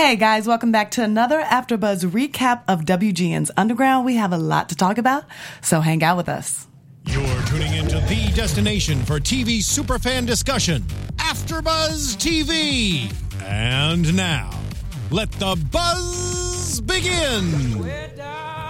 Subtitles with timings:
[0.00, 4.06] Hey guys, welcome back to another AfterBuzz recap of WGN's Underground.
[4.06, 5.24] We have a lot to talk about,
[5.60, 6.66] so hang out with us.
[7.04, 10.84] You're tuning into the destination for TV superfan discussion,
[11.18, 13.12] AfterBuzz TV.
[13.42, 14.58] And now,
[15.10, 17.84] let the buzz begin.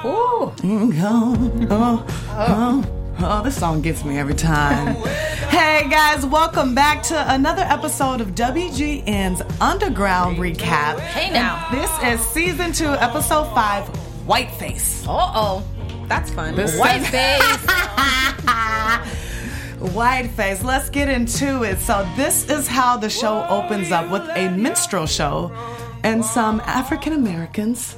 [0.04, 0.52] Ooh.
[0.64, 4.94] Oh, oh, oh, this song gets me every time.
[5.48, 10.98] hey guys, welcome back to another episode of WGN's Underground recap.
[11.00, 11.66] Hey now.
[11.70, 13.84] And this is season two, episode five,
[14.26, 15.06] Whiteface.
[15.06, 15.62] Uh oh.
[16.08, 16.54] That's fun.
[16.56, 17.40] This White is- face.
[19.94, 20.62] Whiteface.
[20.64, 21.78] Let's get into it.
[21.80, 25.50] So, this is how the show opens up with a minstrel show
[26.02, 27.96] and some African Americans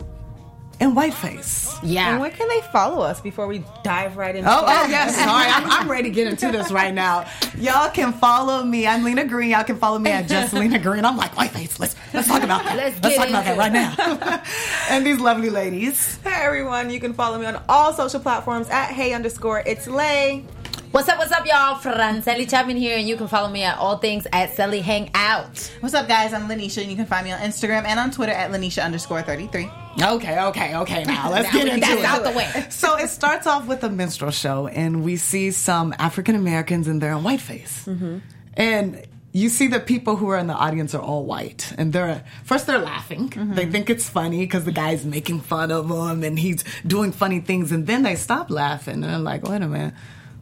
[0.81, 1.79] in whiteface.
[1.83, 2.12] Yeah.
[2.12, 4.65] And where can they follow us before we dive right into Oh, it?
[4.69, 5.17] oh yes.
[5.17, 7.27] Sorry, I'm, I'm ready to get into this right now.
[7.59, 8.87] Y'all can follow me.
[8.87, 9.51] I'm Lina Green.
[9.51, 11.05] Y'all can follow me at just Lina Green.
[11.05, 11.79] I'm like whiteface.
[11.79, 12.77] Let's let's talk about that.
[12.77, 14.43] Let's let's talk about that right now.
[14.91, 16.19] and these lovely ladies.
[16.23, 20.45] Hey everyone, you can follow me on all social platforms at hey underscore it's lay.
[20.92, 21.76] What's up, what's up, y'all?
[21.76, 25.73] Franceli Chapman here, and you can follow me at all things at Selly Hangout.
[25.80, 26.34] What's up, guys?
[26.34, 29.23] I'm Lynneisha, and you can find me on Instagram and on Twitter at Lanisha underscore
[29.23, 29.70] 33.
[30.02, 31.04] Okay, okay, okay.
[31.04, 32.04] Now let's Now get we can into get it.
[32.04, 32.66] out the way.
[32.70, 36.98] So it starts off with a minstrel show, and we see some African Americans in
[36.98, 38.18] there in whiteface, mm-hmm.
[38.54, 42.23] and you see the people who are in the audience are all white, and they're
[42.45, 43.30] first they're laughing.
[43.30, 43.54] Mm-hmm.
[43.54, 47.40] They think it's funny because the guy's making fun of them and he's doing funny
[47.40, 49.95] things, and then they stop laughing and they're like, "Wait a minute."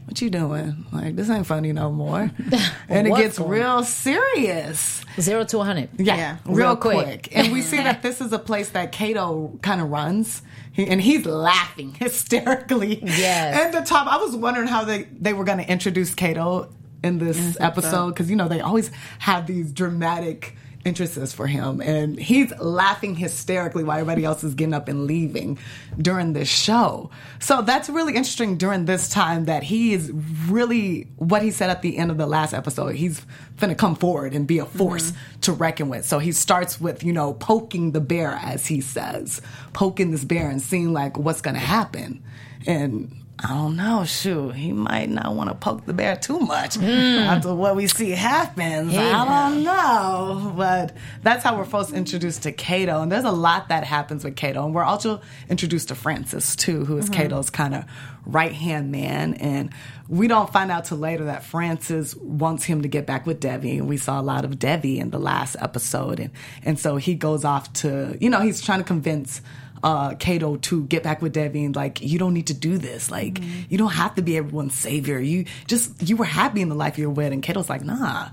[0.06, 0.86] What you doing?
[0.92, 2.30] Like this ain't funny no more,
[2.88, 5.04] and it gets going real serious.
[5.20, 5.88] Zero to 100.
[5.98, 6.36] Yeah, Yeah.
[6.44, 6.96] real, Real quick.
[7.04, 7.36] quick.
[7.36, 10.42] And we see that this is a place that Cato kind of runs.
[10.72, 13.00] He, and he's laughing hysterically.
[13.04, 13.60] Yes.
[13.66, 17.18] And the top, I was wondering how they, they were going to introduce Cato in
[17.18, 21.80] this episode because, you know, they always have these dramatic entrances for him.
[21.80, 25.58] And he's laughing hysterically while everybody else is getting up and leaving
[25.98, 27.10] during this show.
[27.38, 30.10] So that's really interesting during this time that he is
[30.48, 32.94] really what he said at the end of the last episode.
[32.94, 33.20] He's
[33.58, 35.40] going to come forward and be a force mm-hmm.
[35.40, 36.06] to reckon with.
[36.06, 39.42] So he starts with, you know, poking the bear, as he says,
[39.72, 42.22] poking this bear and seeing like what's gonna happen.
[42.66, 46.74] And I don't know, shoot, he might not want to poke the bear too much
[46.74, 46.84] hmm.
[46.84, 48.94] after what we see happens.
[48.94, 50.52] I don't know.
[50.54, 53.00] But that's how we're first introduced to Cato.
[53.00, 54.66] And there's a lot that happens with Cato.
[54.66, 57.14] And we're also introduced to Francis, too, who is mm-hmm.
[57.14, 57.84] Cato's kind of
[58.26, 59.34] right hand man.
[59.34, 59.72] And
[60.06, 63.78] we don't find out till later that Francis wants him to get back with Devi.
[63.78, 66.20] And we saw a lot of Devi in the last episode.
[66.20, 66.30] And,
[66.62, 69.40] and so he goes off to, you know, he's trying to convince
[69.82, 73.10] uh, Cato to get back with Devi and like, you don't need to do this.
[73.10, 75.18] Like, you don't have to be everyone's savior.
[75.18, 77.32] You just, you were happy in the life you were with.
[77.32, 78.28] And Cato's like, nah,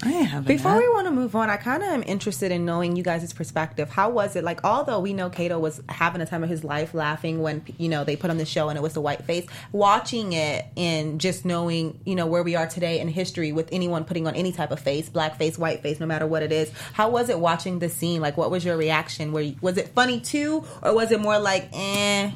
[0.00, 2.94] I having Before we want to move on, I kind of am interested in knowing
[2.94, 3.90] you guys' perspective.
[3.90, 4.44] How was it?
[4.44, 7.88] Like, although we know Cato was having a time of his life laughing when, you
[7.88, 11.20] know, they put on the show and it was the white face, watching it and
[11.20, 14.52] just knowing, you know, where we are today in history with anyone putting on any
[14.52, 16.70] type of face, black face, white face, no matter what it is.
[16.92, 18.20] How was it watching the scene?
[18.20, 19.32] Like, what was your reaction?
[19.32, 20.64] Were you, was it funny too?
[20.80, 22.30] Or was it more like, eh?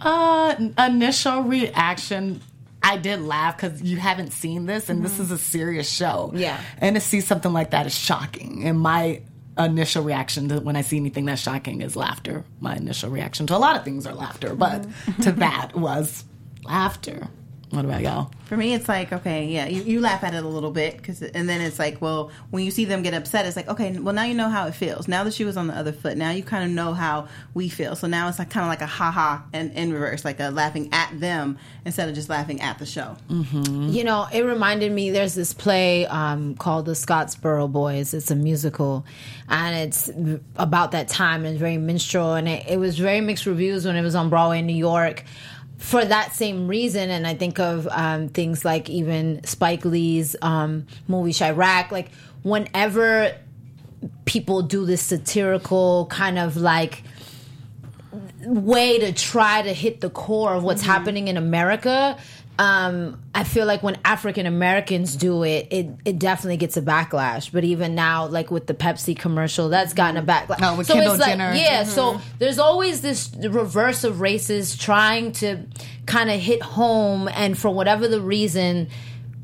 [0.00, 2.40] Uh, initial reaction,
[2.92, 5.22] I did laugh because you haven't seen this, and this mm-hmm.
[5.22, 6.30] is a serious show.
[6.34, 6.60] Yeah.
[6.78, 8.64] and to see something like that is shocking.
[8.64, 9.22] And my
[9.58, 12.44] initial reaction to when I see anything that's shocking is laughter.
[12.60, 15.22] My initial reaction to a lot of things are laughter, but mm-hmm.
[15.22, 16.24] to that was
[16.64, 17.28] laughter.
[17.72, 18.30] What about y'all?
[18.44, 21.22] For me, it's like, okay, yeah, you, you laugh at it a little bit, cause,
[21.22, 24.14] and then it's like, well, when you see them get upset, it's like, okay, well,
[24.14, 25.08] now you know how it feels.
[25.08, 27.70] Now that she was on the other foot, now you kind of know how we
[27.70, 27.96] feel.
[27.96, 30.50] So now it's like kind of like a ha ha and in reverse, like a
[30.50, 31.56] laughing at them
[31.86, 33.16] instead of just laughing at the show.
[33.90, 38.12] You know, it reminded me there's this play um, called The Scottsboro Boys.
[38.12, 39.06] It's a musical,
[39.48, 40.10] and it's
[40.56, 42.34] about that time and it's very minstrel.
[42.34, 45.24] And it, it was very mixed reviews when it was on Broadway in New York
[45.82, 47.10] for that same reason.
[47.10, 51.90] And I think of um, things like even Spike Lee's um, movie Chi-Raq.
[51.90, 52.10] Like,
[52.42, 53.34] whenever
[54.24, 57.02] people do this satirical kind of like
[58.40, 62.16] way to try to hit the core of what's happening in America.
[62.58, 67.50] Um, I feel like when African Americans do it, it it definitely gets a backlash.
[67.50, 70.58] But even now, like with the Pepsi commercial, that's gotten a backlash.
[70.62, 71.54] Oh, with so Kendall it's like, Jenner.
[71.54, 71.84] yeah.
[71.84, 75.64] So there's always this reverse of races trying to
[76.06, 78.88] kind of hit home, and for whatever the reason,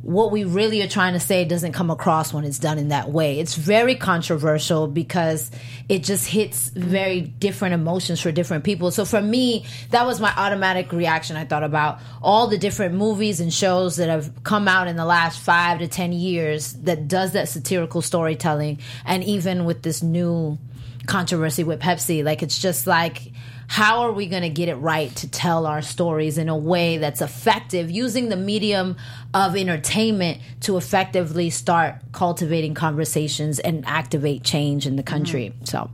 [0.08, 3.10] what we really are trying to say doesn't come across when it's done in that
[3.10, 3.38] way.
[3.38, 5.50] It's very controversial because
[5.90, 8.90] it just hits very different emotions for different people.
[8.90, 11.36] So for me, that was my automatic reaction.
[11.36, 15.04] I thought about all the different movies and shows that have come out in the
[15.04, 18.78] last five to 10 years that does that satirical storytelling.
[19.04, 20.56] And even with this new
[21.08, 22.22] controversy with Pepsi.
[22.22, 23.32] Like it's just like
[23.68, 26.96] how are we going to get it right to tell our stories in a way
[26.96, 28.96] that's effective using the medium
[29.34, 35.50] of entertainment to effectively start cultivating conversations and activate change in the country.
[35.50, 35.64] Mm-hmm.
[35.66, 35.90] So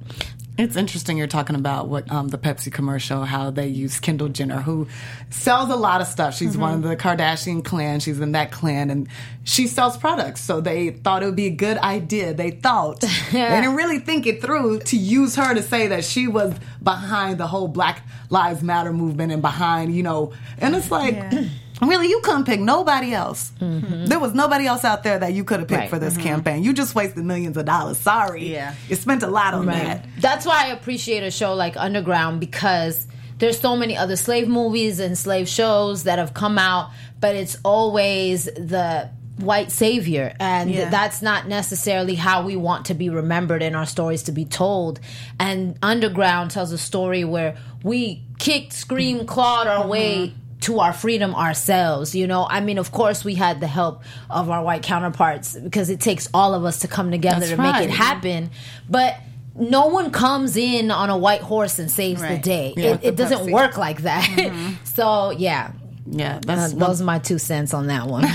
[0.56, 4.60] It's interesting you're talking about what um, the Pepsi commercial, how they use Kendall Jenner,
[4.60, 4.86] who
[5.28, 6.36] sells a lot of stuff.
[6.36, 7.98] She's one of the Kardashian clan.
[7.98, 9.08] She's in that clan, and
[9.42, 10.40] she sells products.
[10.42, 12.34] So they thought it would be a good idea.
[12.34, 13.00] They thought
[13.32, 17.38] they didn't really think it through to use her to say that she was behind
[17.38, 20.32] the whole Black Lives Matter movement and behind, you know.
[20.58, 21.20] And it's like.
[21.88, 23.52] Really, you couldn't pick nobody else.
[23.60, 24.06] Mm-hmm.
[24.06, 25.90] There was nobody else out there that you could have picked Right.
[25.90, 26.22] for this mm-hmm.
[26.22, 26.62] campaign.
[26.62, 27.98] You just wasted millions of dollars.
[27.98, 28.52] Sorry.
[28.52, 28.74] Yeah.
[28.88, 30.06] You spent a lot on that.
[30.18, 33.06] That's why I appreciate a show like Underground because
[33.38, 36.90] there's so many other slave movies and slave shows that have come out,
[37.20, 40.90] but it's always the white savior and Yeah.
[40.90, 45.00] that's not necessarily how we want to be remembered and our stories to be told
[45.40, 49.88] and underground tells a story where we kicked screamed clawed our mm-hmm.
[49.88, 50.34] way
[50.64, 52.46] to our freedom ourselves you know?
[52.48, 56.28] I mean of course we had the help of our white counterparts because it takes
[56.34, 58.50] all of us to come together That's to make it happen.
[58.88, 59.16] But
[59.56, 62.74] no one comes in on a white horse and saves the day.
[62.76, 62.94] Yeah.
[62.94, 64.24] it, it doesn't work like that.
[64.24, 64.84] Mm-hmm.
[64.84, 65.72] so yeah,
[66.06, 68.24] Yeah, uh, that's those are my two cents on that one.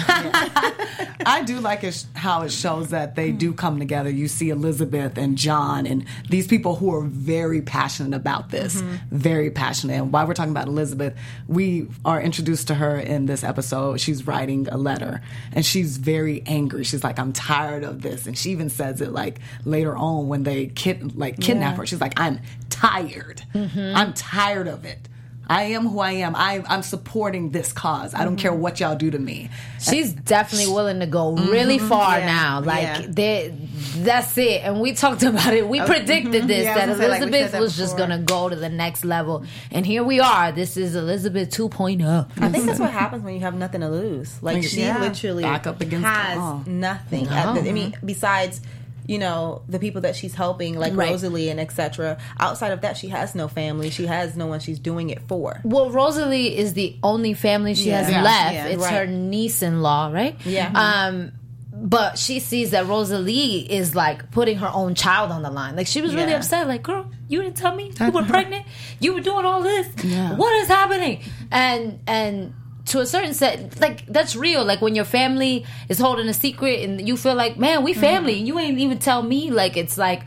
[1.25, 4.09] I do like it, how it shows that they do come together.
[4.09, 8.81] You see Elizabeth and John and these people who are very passionate about this,
[9.11, 9.95] very passionate.
[9.95, 11.15] And while we're talking about Elizabeth,
[11.47, 13.99] we are introduced to her in this episode.
[13.99, 15.21] She's writing a letter
[15.51, 16.83] and she's very angry.
[16.83, 20.43] She's like, "I'm tired of this," and she even says it like later on when
[20.43, 21.85] they kid like kidnap her.
[21.85, 22.39] She's like, "I'm
[22.69, 23.43] tired.
[23.53, 25.07] I'm tired of it."
[25.49, 26.35] I am who I am.
[26.35, 28.13] I, I'm supporting this cause.
[28.13, 29.49] I don't care what y'all do to me.
[29.79, 31.89] She's definitely willing to go really mm-hmm.
[31.89, 32.25] far Yeah.
[32.27, 32.61] now.
[32.61, 33.49] Like Yeah.
[33.97, 34.61] that's it.
[34.63, 35.67] And we talked about it.
[35.67, 36.47] We oh, predicted mm-hmm.
[36.47, 38.69] this Yeah, that was gonna like, we Elizabeth that was just gonna go to the
[38.69, 40.51] next level, and here we are.
[40.51, 41.67] This is Elizabeth oh.
[41.67, 42.29] 2.0.
[42.39, 44.41] I think that's what happens when you have nothing to lose.
[44.43, 44.99] Like she Yeah.
[44.99, 46.63] literally Back up against has wall.
[46.67, 47.27] nothing.
[47.27, 48.61] At the- I mean, besides
[49.09, 51.09] you know the people that she's helping, like Right.
[51.09, 52.17] Rosalie and etc.
[52.39, 53.89] Outside of that, she has no family.
[53.89, 55.59] She has no one she's doing it for.
[55.63, 58.21] Well, Rosalie is the only family she has Yeah.
[58.21, 58.53] left.
[58.53, 58.93] Yeah, it's right.
[58.93, 60.35] her niece-in-law, right?
[60.45, 60.71] Yeah.
[60.75, 61.31] Um,
[61.73, 65.75] but she sees that Rosalie is like putting her own child on the line.
[65.75, 66.37] Like she was really Yeah.
[66.37, 66.67] upset.
[66.67, 68.65] Like, girl, you didn't tell me you were pregnant.
[68.99, 69.87] You were doing all this.
[70.03, 70.35] Yeah.
[70.35, 71.21] What is happening?
[71.51, 72.53] And and
[72.89, 74.63] to a certain set, like that's real.
[74.65, 78.35] Like when your family is holding a secret and you feel like, man, we family.
[78.35, 78.45] Mm-hmm.
[78.45, 79.51] You ain't even tell me.
[79.51, 80.23] Like it's like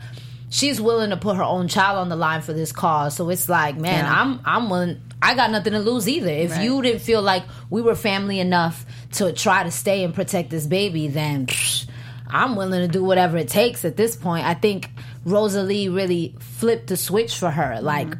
[0.49, 3.15] she's willing to put her own child on the line for this cause.
[3.15, 4.21] So it's like, man, Yeah.
[4.21, 5.01] I'm I'm willing.
[5.21, 6.29] I got nothing to lose either.
[6.29, 6.63] If Right.
[6.63, 10.65] you didn't feel like we were family enough to try to stay and protect this
[10.67, 11.87] baby, then psh,
[12.29, 13.85] I'm willing to do whatever it takes.
[13.85, 14.89] At this point, I think
[15.25, 17.79] Rosalie really flipped the switch for her.
[17.81, 18.19] Like, mm-hmm.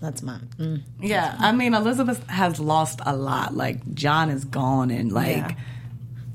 [0.00, 0.48] That's mine.
[0.58, 0.82] Mm.
[1.00, 3.54] Yeah, I mean Elizabeth has lost a lot.
[3.54, 5.54] Like John is gone, and like Yeah.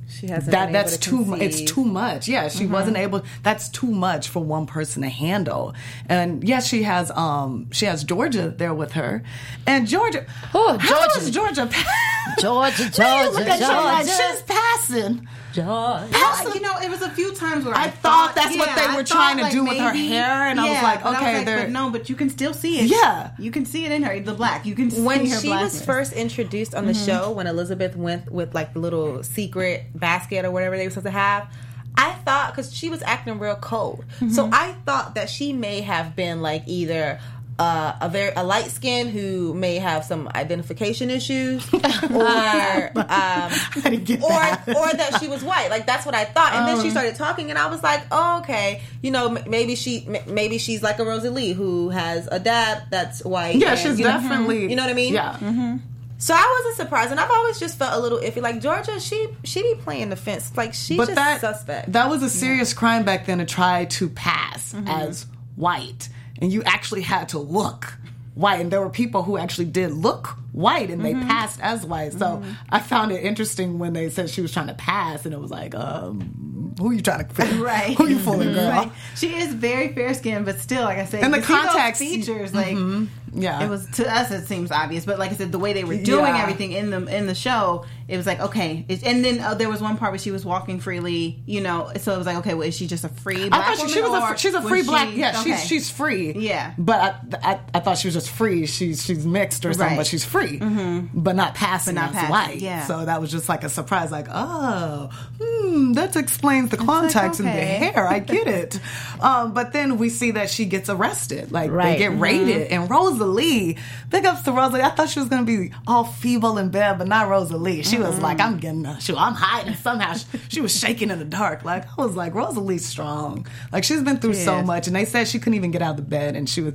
[0.09, 2.27] She hasn't that been able that's to too mu- it's too much.
[2.27, 3.23] Yeah, she wasn't able.
[3.41, 5.73] That's too much for one person to handle.
[6.07, 9.23] And yes, she has um she has Georgia there with her,
[9.65, 10.25] and Georgia.
[10.53, 11.19] Oh, how Georgia.
[11.19, 11.65] is Georgia?
[11.65, 14.21] pa- Georgia, Now Georgia, at her like Georgia.
[14.33, 15.27] she's passing.
[15.53, 15.69] Georgia.
[15.71, 18.81] Uh, you know, it was a few times where I, I thought that's what they
[18.81, 21.03] I were thought, trying to like, do with her hair, and I was yeah, like,
[21.03, 22.85] but okay, they're- but no, but you can still see it.
[22.91, 23.31] Yeah.
[23.39, 24.65] you can see it in her, the black.
[24.65, 25.73] You can see when her she blackness.
[25.73, 30.43] was first introduced on the show, when Elizabeth went with like the little secret basket
[30.45, 31.47] or whatever they were supposed to have,
[31.95, 36.15] I thought because she was acting real cold, so I thought that she may have
[36.15, 37.19] been like either.
[37.59, 41.83] Uh, a very a light skin who may have some identification issues, or um,
[43.05, 44.63] I didn't get or that.
[44.67, 45.69] or that she was white.
[45.69, 46.53] Like that's what I thought.
[46.53, 49.75] And then she started talking, and I was like, oh, okay, you know, m- maybe
[49.75, 53.55] she m- maybe she's like a Rosie Rosalie who has a dad that's white.
[53.55, 54.69] yeah, and, she's you know, definitely.
[54.69, 55.13] you know what I mean?
[55.13, 55.77] Yeah.
[56.17, 58.41] So I wasn't surprised, and I've always just felt a little iffy.
[58.41, 60.55] Like Georgia, she she be playing the fence.
[60.55, 61.91] Like she's but just that suspect.
[61.91, 66.09] that was a serious crime back then to try to pass as white,
[66.41, 67.97] and you actually had to look
[68.35, 68.59] white.
[68.59, 71.27] And there were people who actually did look white, and they mm-hmm.
[71.27, 72.13] passed as white.
[72.13, 72.51] So mm-hmm.
[72.69, 75.51] I found it interesting when they said she was trying to pass, and it was
[75.51, 77.63] like, um, who you trying to fool?
[77.63, 77.93] Right.
[77.97, 78.69] Who are you fooling, girl?
[78.69, 78.91] Right.
[79.15, 82.99] She is very fair skinned, but still, like I said, And the context- features, mm-hmm.
[82.99, 83.63] like Yeah.
[83.63, 84.31] it was to us.
[84.31, 86.41] It seems obvious, but like I said, the way they were doing Yeah.
[86.41, 88.85] everything in the in the show, it was like okay.
[88.87, 91.91] It's, and then uh, there was one part where she was walking freely, you know.
[91.97, 93.45] So it was like okay, well, is she just a free?
[93.45, 95.15] I Black thought she, she was a she's a free she- black.
[95.15, 95.51] Yeah, okay.
[95.51, 96.33] she's she's free.
[96.33, 96.73] Yeah.
[96.77, 96.99] but
[97.41, 98.65] I, I I thought she was just free.
[98.65, 99.97] She's she's mixed or something, Right.
[99.97, 101.07] but she's free, mm-hmm.
[101.19, 102.59] but not passing But not as passing, white.
[102.61, 102.85] yeah.
[102.85, 104.11] So that was just like a surprise.
[104.11, 105.09] Like, oh,
[105.41, 108.07] hmm, that explains the contacts in the hair.
[108.07, 108.79] I get it.
[109.19, 111.51] um, but then we see that she gets arrested.
[111.51, 111.93] Like Right.
[111.93, 112.89] they get raided, and
[113.23, 113.77] Rosalie.
[114.09, 114.81] Big ups to Rosalie.
[114.81, 117.83] I thought she was gonna be all feeble in bed, but not Rosalie.
[117.83, 119.15] She was like, I'm getting a shoe.
[119.17, 120.15] I'm hiding somehow.
[120.49, 121.63] She, was shaking in the dark.
[121.63, 123.47] Like I was like, Rosalie's strong.
[123.71, 125.97] Like she's been through so much, and they said she couldn't even get out of
[125.97, 126.73] the bed, and she was.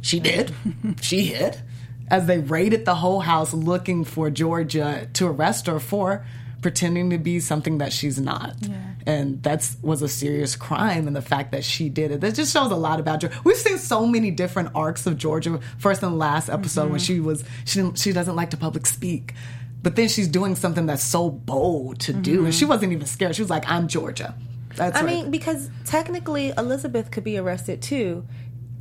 [0.00, 0.52] She did.
[1.00, 1.60] she hid.
[2.08, 6.26] As they raided the whole house looking for Georgia to arrest her for
[6.60, 8.56] pretending to be something that she's not.
[9.06, 12.20] And that was a serious crime and the fact that she did it.
[12.20, 13.40] That just shows a lot about Georgia.
[13.44, 15.60] We've seen so many different arcs of Georgia.
[15.78, 17.14] First and last episode when mm-hmm.
[17.14, 19.34] she was she didn't, she doesn't like to public speak.
[19.82, 22.30] But then she's doing something that's so bold to do.
[22.30, 22.50] And mm-hmm.
[22.50, 23.34] she wasn't even scared.
[23.34, 24.36] She was like, I'm Georgia.
[24.76, 28.26] That's I mean, because technically Elizabeth could be arrested too,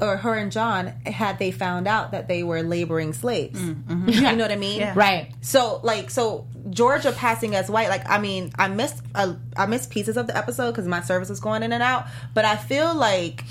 [0.01, 3.62] or her and John had they found out that they were laboring slaves.
[3.62, 4.79] You know what I mean?
[4.79, 4.93] Yeah.
[4.96, 5.31] Right.
[5.41, 7.89] So like so Georgia passing as white.
[7.89, 11.29] Like I mean, I missed uh, I missed pieces of the episode because my service
[11.29, 12.08] was going in and out.
[12.34, 13.43] But I feel like.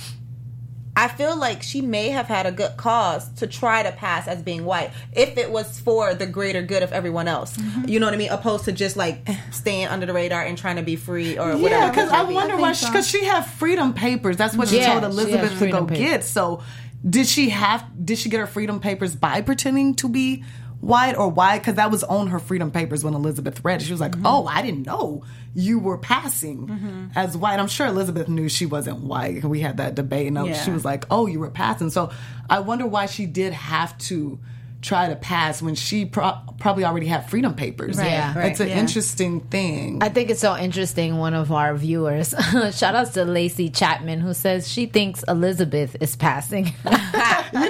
[1.01, 4.43] I feel like she may have had a good cause to try to pass as
[4.43, 7.57] being white if it was for the greater good of everyone else.
[7.57, 7.89] Mm-hmm.
[7.89, 8.29] You know what I mean?
[8.31, 11.69] Opposed to just like staying under the radar and trying to be free or whatever.
[11.69, 12.35] Yeah, the because I be.
[12.35, 12.89] wonder I why, think so.
[12.89, 14.37] because she, had freedom papers.
[14.37, 15.99] That's what she Yeah, told Elizabeth has to go papers.
[15.99, 16.25] get.
[16.25, 16.63] So,
[17.09, 17.83] did she have?
[18.05, 20.45] Did she get her freedom papers by pretending to be
[20.81, 21.59] white, or why?
[21.59, 23.81] Because that was on her freedom papers when Elizabeth read.
[23.83, 23.85] it.
[23.85, 24.23] She was Mm-hmm.
[24.23, 28.67] like, "Oh, I didn't know you were passing as white." I'm sure Elizabeth knew she
[28.67, 29.45] wasn't white.
[29.45, 30.55] We had that debate, and Yeah.
[30.63, 32.11] she was like, "Oh, you were passing." So,
[32.49, 34.39] I wonder why she did have to.
[34.83, 37.99] Try to pass when she pro- probably already had freedom papers.
[37.99, 38.39] Right, Yeah.
[38.39, 38.79] right, it's an yeah.
[38.81, 39.99] interesting thing.
[40.03, 41.19] I think it's so interesting.
[41.19, 42.31] One of our viewers,
[42.73, 46.65] shout outs to Lacey Chapman, who says she thinks Elizabeth is passing.
[46.85, 46.91] you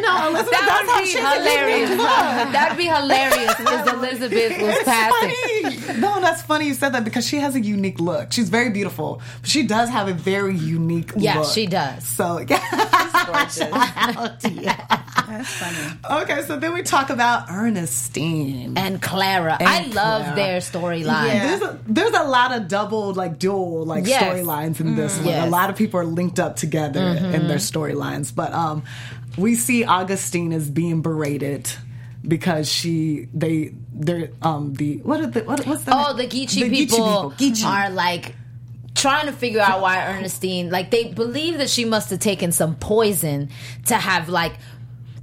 [0.01, 1.91] know, Elizabeth, that would be hilarious.
[2.53, 5.85] That'd be hilarious if Elizabeth was passing.
[5.87, 6.01] funny.
[6.01, 8.33] No, that's funny you said that because she has a unique look.
[8.33, 9.21] She's very beautiful.
[9.41, 11.47] But she does have a very unique Yeah, look.
[11.47, 12.07] Yeah, she does.
[12.07, 12.61] So, yeah.
[15.29, 16.23] That's funny.
[16.23, 18.75] okay, so then we talk about Ernestine.
[18.77, 19.57] And Clara.
[19.59, 20.37] I love Clara.
[20.37, 21.29] their storyline.
[21.29, 21.47] Yeah.
[21.57, 24.23] There's a, there's a lot of double, like dual, like Yes.
[24.23, 25.29] storylines in this one.
[25.29, 25.47] Yes.
[25.47, 28.35] A lot of people are linked up together in their storylines.
[28.35, 28.83] But um,
[29.39, 31.71] we see Augustine is being berated
[32.27, 36.69] because she they they're um the what are the what, what's the Oh, the Geechee
[36.69, 37.65] people, Geechee.
[37.65, 38.35] are like
[38.95, 42.75] trying to figure out why Ernestine, like they believe that she must have taken some
[42.77, 43.49] poison
[43.87, 44.59] to have like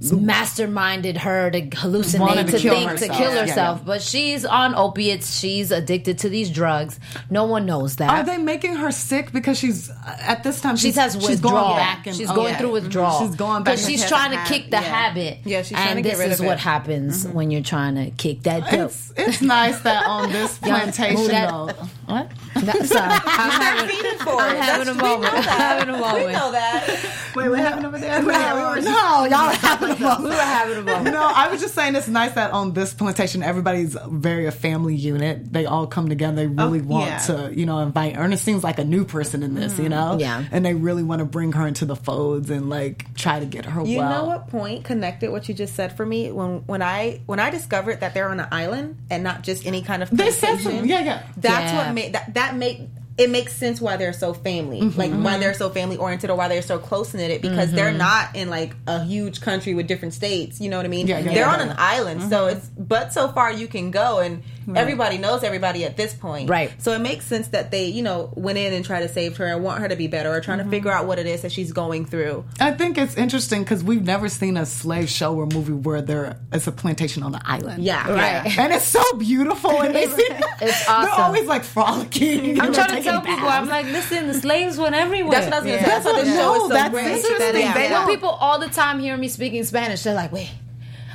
[0.00, 3.78] masterminded her to hallucinate, to, to kill think, to kill herself.
[3.78, 3.84] yeah.
[3.84, 5.38] But she's on opiates.
[5.38, 7.00] She's addicted to these drugs.
[7.30, 8.10] No one knows that.
[8.10, 11.28] Are they making her sick because she's uh, at this time She she's, has she's
[11.28, 11.68] withdrawal.
[11.68, 12.58] going back and she's oh, going yeah.
[12.58, 12.84] through mm-hmm.
[12.84, 13.26] withdrawal.
[13.26, 13.74] She's going back.
[13.76, 14.82] because she's trying to habit, kick the yeah.
[14.82, 15.38] habit.
[15.44, 16.60] Yeah, she's trying and to get this rid is of what it.
[16.60, 17.34] happens mm-hmm.
[17.36, 18.90] when you're trying to kick that dope.
[18.90, 21.66] It's, it's nice that on this plantation that- though.
[22.06, 22.30] What?
[22.54, 25.34] That- sorry, I'm having, feeding I'm having a That's- we know moment.
[25.34, 26.32] I'm having a We moment.
[26.32, 27.27] know that.
[27.38, 28.22] Wait, what happened over there?
[28.22, 30.22] No, no, y'all are having a moment.
[30.24, 31.14] We were having a moment.
[31.14, 34.94] No, I was just saying it's nice that on this plantation everybody's very a family
[34.94, 35.52] unit.
[35.52, 36.36] They all come together.
[36.36, 37.18] They really Oh, want yeah.
[37.18, 39.90] to, you know, invite Ernestine's like a new person in this, you mm-hmm.
[39.90, 40.18] know?
[40.18, 40.44] Yeah.
[40.50, 43.64] And they really want to bring her into the folds and like try to get
[43.66, 44.10] her You well.
[44.10, 47.50] know what point connected what you just said for me when when I when I
[47.50, 50.88] discovered that they're on an island and not just any kind of They said plantation.
[50.88, 51.22] Yeah, yeah.
[51.36, 51.86] That's Yeah.
[51.86, 52.80] what made that that make
[53.18, 54.98] it makes sense why they're so family, Mm-hmm.
[54.98, 55.40] like why mm-hmm.
[55.40, 57.98] they're so family oriented or why they're so close knitted because they're mm-hmm.
[57.98, 60.60] not in like a huge country with different states.
[60.60, 61.08] You know what I mean?
[61.08, 62.56] Yeah, yeah, they're yeah, on an island, so mm-hmm.
[62.56, 64.42] it's but so far you can go and
[64.76, 66.70] everybody knows everybody at this point, Right.
[66.82, 69.46] So it makes sense that they you know went in and tried to save her
[69.46, 70.70] and want her to be better or trying to mm-hmm.
[70.70, 72.44] figure out what it is that she's going through.
[72.60, 76.38] I think it's interesting because we've never seen a slave show or movie where there
[76.52, 77.84] is a plantation on the island.
[77.84, 78.58] Yeah, Right.
[78.58, 79.80] And it's so beautiful.
[79.80, 80.26] And they see,
[80.60, 82.60] It's They're always like frolicking.
[82.60, 83.46] I'm trying to taking tell people.
[83.46, 83.62] baths.
[83.62, 85.32] I'm like, listen, the slaves went everywhere.
[85.32, 85.84] That's what I was gonna say.
[85.84, 87.06] That's That's what the what- show is no, so that's great.
[87.06, 87.60] interesting.
[87.60, 87.74] Yeah.
[87.74, 90.02] They You know, people all the time hear me speaking Spanish.
[90.02, 90.50] They're like, wait,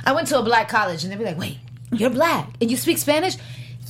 [0.04, 1.58] I went to a black college, and they'd be like, wait,
[2.00, 3.36] you're black and you speak Spanish?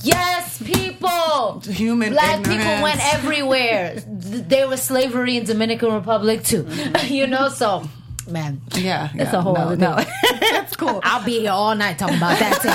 [0.01, 1.61] Yes, people.
[1.61, 4.01] Human black people went everywhere.
[4.07, 6.67] There was slavery in Dominican Republic too.
[7.07, 7.87] you know, so
[8.29, 9.39] man, Yeah, That's yeah.
[9.39, 9.95] a whole no, other no.
[9.97, 10.07] thing.
[10.23, 10.99] it's cool.
[11.03, 12.61] I'll be here all night talking about that.
[12.61, 12.69] Too.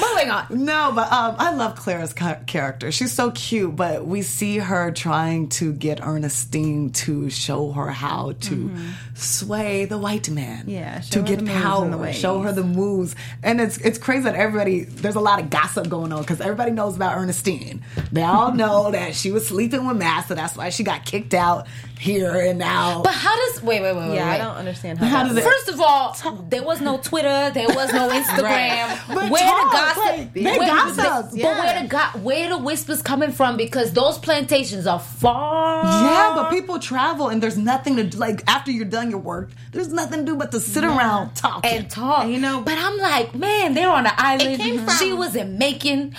[0.00, 0.64] By the way, going on?
[0.64, 2.90] No, but um, I love Clara's ca- character.
[2.92, 8.32] She's so cute, but we see her trying to get Ernestine to show her how
[8.42, 8.70] to
[9.14, 10.60] sway the white man.
[10.60, 10.70] Mm-hmm.
[10.70, 13.98] Yeah, to get the moves and power, the show her the moves, and it's it's
[13.98, 17.82] crazy that everybody there's a lot of gossip going on because everybody knows about Ernestine.
[18.12, 21.34] They all know that she was sleeping with Matt, so that's why she got kicked
[21.34, 21.66] out
[21.98, 23.02] here and now.
[23.02, 24.14] But how does wait wait wait wait?
[24.16, 24.34] Yeah, wait.
[24.34, 25.06] I don't understand how.
[25.06, 26.14] How does it- First of all,
[26.48, 29.14] there was no Twitter, there was no Instagram.
[29.14, 30.15] But where talk, the gossip?
[30.18, 31.58] Like, they where, gossip, But yeah.
[31.58, 33.56] where the go- where the whispers coming from?
[33.56, 35.84] Because those plantations are far.
[35.84, 38.18] Yeah, but people travel and there's nothing to.
[38.18, 41.70] Like after you're done your work, there's nothing to do but to sit around talking.
[41.70, 42.28] and talk.
[42.28, 44.58] You know- but I'm like, man, they're on the island.
[44.60, 46.14] came from- she was in Macon,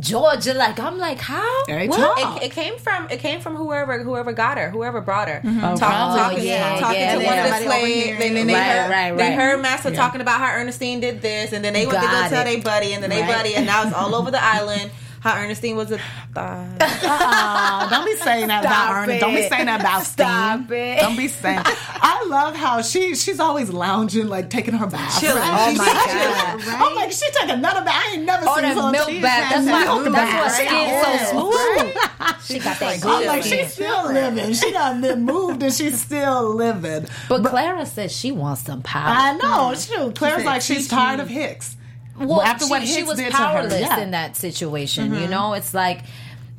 [0.00, 0.54] Georgia.
[0.54, 1.62] Like, I'm like, how?
[1.68, 1.92] What?
[1.96, 2.42] talk.
[2.42, 5.40] It, it came from it came from whoever whoever got her, whoever brought her.
[5.44, 5.64] Mm-hmm.
[5.64, 6.20] Oh, Talk- probably.
[6.20, 7.26] talking, Yeah, talking yeah, to yeah.
[7.30, 8.04] one of the Somebody slaves.
[8.04, 8.18] here.
[8.18, 11.52] Then, then they Right, heard right, they heard Master talking about how Ernestine did this,
[11.52, 13.36] and then they went to Got go tell their buddy, and then they Right.
[13.36, 14.90] buddy, and now it's all over the island.
[15.20, 15.98] How Ernestine was a
[16.34, 16.68] thigh.
[16.80, 19.20] Uh, don't be saying that about Ernestine.
[19.20, 20.78] Don't be saying that about Stop Steen.
[20.78, 21.00] it.
[21.00, 21.60] Don't be saying.
[21.64, 25.18] I love how she she's always lounging, like taking her bath.
[25.18, 25.36] Chilling.
[25.38, 25.74] Right?
[25.78, 26.88] Oh my She's- God.
[26.88, 28.02] I'm like, she took another bath.
[28.06, 29.50] I ain't never Oh, seen that her milk she bath.
[29.50, 29.84] That's has why.
[29.84, 31.14] milk That's why bath.
[31.16, 32.44] skin's so smooth.
[32.44, 34.52] She got that I'm like, she's still living.
[34.52, 37.06] She done been moved and she's still living.
[37.30, 39.08] But Clara says she wants some power.
[39.08, 39.74] I know.
[39.74, 41.76] Shoot, Claire's said like she's tired of Hicks.
[42.18, 44.00] Well, after she, what she was did to her, powerless yeah.
[44.00, 45.12] in that situation.
[45.12, 45.30] You mm-hmm.
[45.30, 46.02] know, it's like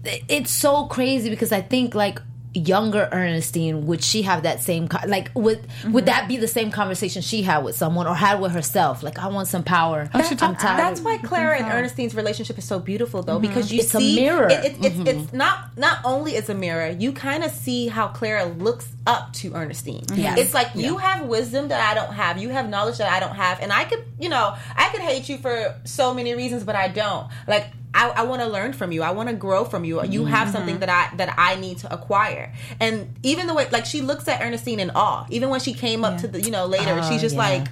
[0.03, 2.21] it's so crazy because I think like
[2.55, 6.05] younger Ernestine would she have that same co- like would would mm-hmm.
[6.05, 9.03] that be the same conversation she had with someone or had with herself?
[9.03, 10.09] Like I want some power.
[10.13, 10.55] I'm tired.
[10.57, 13.99] Uh, that's why Clara and Ernestine's relationship is so beautiful, though, because you It's a
[13.99, 14.47] mirror.
[14.49, 15.37] It, it, it's, it's mm-hmm.
[15.37, 16.89] not not only it's a mirror.
[16.89, 20.05] You kind of see how Clara looks up to Ernestine.
[20.13, 20.39] Yes.
[20.39, 22.37] It's like you have wisdom that I don't have.
[22.37, 25.29] You have knowledge that I don't have, and I could, you know, I could hate
[25.29, 27.27] you for so many reasons, but I don't.
[27.47, 29.01] Like I, I want to learn from you.
[29.03, 30.03] I want to grow from you.
[30.03, 32.53] You have something that I that I need to acquire.
[32.79, 35.25] And even the way, like she looks at Ernestine in awe.
[35.29, 37.49] Even when she came up to the, you know, later, Oh, she's just oh, yeah.
[37.59, 37.67] like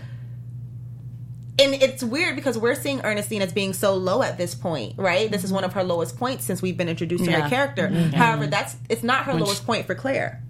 [1.60, 5.30] and it's weird because we're seeing Ernestine as being so low at this point, right?
[5.30, 7.42] This is one of her lowest points since we've been introduced to Yeah.
[7.42, 7.89] her character.
[7.89, 8.15] Mm-hmm.
[8.15, 10.42] However, that's it's not her lowest point for Claire.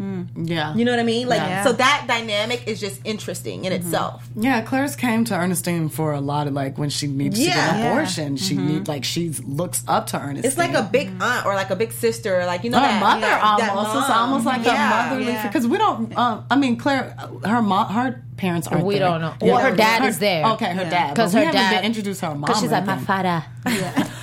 [0.00, 0.48] Mm.
[0.48, 0.74] Yeah.
[0.74, 1.28] You know what I mean?
[1.28, 1.64] Like Yeah.
[1.64, 3.84] so that dynamic is just interesting in mm-hmm.
[3.84, 4.28] itself.
[4.36, 7.56] Yeah, Claire's came to Ernestine for a lot of like when she needs to get
[7.56, 7.74] Yeah.
[7.74, 7.90] an Yeah.
[7.92, 8.36] abortion.
[8.36, 8.66] She mm-hmm.
[8.66, 10.44] need like she looks up to Ernestine.
[10.48, 12.86] It's like a big aunt or like a big sister, or like you know Her
[12.86, 13.96] that mother yeah, that almost.
[13.96, 15.06] It's almost like Yeah.
[15.06, 15.46] a motherly yeah.
[15.46, 16.16] because we don't.
[16.16, 18.84] Um, I mean, Claire, her mom, her parents aren't.
[18.84, 19.08] We there.
[19.08, 19.34] don't know.
[19.40, 20.44] Well, her dad is there.
[20.52, 20.90] Okay, her Yeah.
[20.90, 21.16] dad.
[21.16, 22.42] 'Cause Because her her dad dad- been introduced her mom.
[22.42, 23.06] Because she's like my anything.
[23.06, 23.44] father,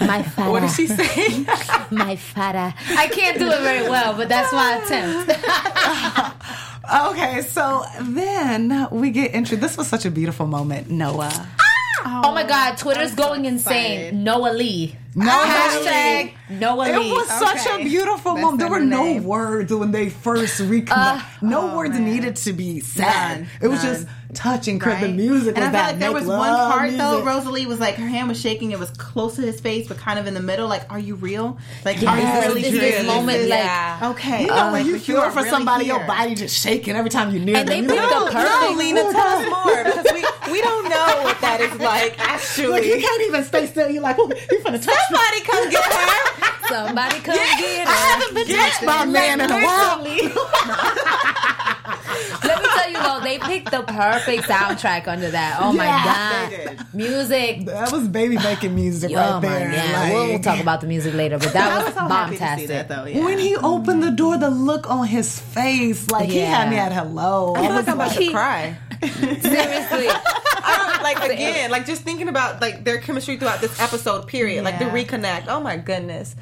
[0.08, 0.52] my father.
[0.52, 1.46] What did she say?
[1.92, 2.74] my father.
[2.98, 5.32] I can't do it very well, but that's my attempt.
[6.94, 9.58] Okay, so then we get intro.
[9.58, 11.48] This was such a beautiful moment, Noah.
[12.06, 13.92] Oh my God, Twitter's I'm so going insane.
[14.00, 14.14] excited.
[14.16, 14.96] Noah Lee.
[15.18, 17.12] Noah Hashtag Noah It Lee.
[17.14, 18.60] was such a beautiful That's moment.
[18.60, 19.24] There were no name.
[19.24, 21.42] words when they first reconnect.
[21.42, 22.04] no oh, words man.
[22.06, 23.06] needed to be said.
[23.40, 23.48] None.
[23.62, 23.94] It was None.
[23.96, 24.78] just touching.
[24.78, 25.00] Right?
[25.00, 27.24] The music and was I felt that like there was one love part though.
[27.24, 28.72] Rosalie was like her hand was shaking.
[28.72, 30.68] It was close to his face, but kind of in the middle.
[30.68, 31.58] Like, are you real?
[31.86, 34.10] Like, are you really this- this moment, Is- like- Yeah.
[34.12, 35.96] okay, You know uh, when like, you but feel for really somebody, here.
[35.96, 37.80] your body just shaking every time you near And them.
[37.80, 40.14] And they You picked like, the "Oh, perfect- no, Lena, oh, tell us more because
[40.14, 42.18] we, we don't know what that is like.
[42.20, 43.90] Actually, Like you can't even stay still.
[43.90, 45.18] You're like, oh, you finna touch me.
[45.18, 46.42] somebody come get her.
[46.66, 47.94] Somebody come get her.
[47.94, 48.10] I her.
[48.10, 50.02] haven't been touched by a man in a while.
[52.44, 55.58] Let me tell you though, they picked the perfect soundtrack under that.
[55.62, 57.66] Oh my Yeah, they god, music.
[57.66, 59.72] That was baby making music Oh right my there.
[59.72, 62.02] god, Like, we'll, we'll talk about the music later, but that I was was so
[62.02, 62.68] happy to see bombastic.
[62.70, 63.06] that though.
[63.06, 63.24] Yeah.
[63.26, 66.92] When he opened the door, the look on his face, like he had me at
[66.94, 67.54] hello.
[67.56, 68.78] I, I feel was like I'm about like, to cry.
[69.42, 74.28] Seriously, I don't, like again, like just thinking about like their chemistry throughout this episode.
[74.28, 74.64] Period.
[74.64, 75.46] Like the reconnect.
[75.48, 76.36] Oh my goodness.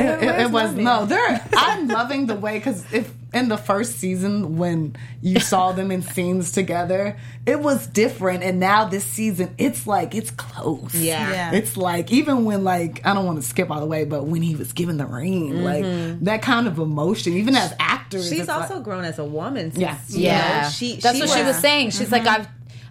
[0.00, 0.82] It, it- it was Lovey?
[0.84, 1.06] no.
[1.06, 1.44] They're.
[1.52, 6.00] I'm loving the way because if in the first season when you saw them in
[6.02, 10.94] scenes together, it was different, and now this season it's like it's close.
[10.94, 11.30] Yeah.
[11.30, 11.52] Yeah.
[11.52, 14.42] It's like even when like I don't want to skip all the way, but when
[14.42, 15.62] he was given the ring, mm-hmm.
[15.64, 19.24] like that kind of emotion, even as actors, She's it's like- also grown as a
[19.24, 19.72] woman.
[19.72, 19.98] Since, Yeah.
[20.08, 20.96] you yeah, know, she.
[20.96, 21.90] that's she what she was saying.
[21.90, 22.40] She's like, mm-hmm.
[22.42, 22.48] I've,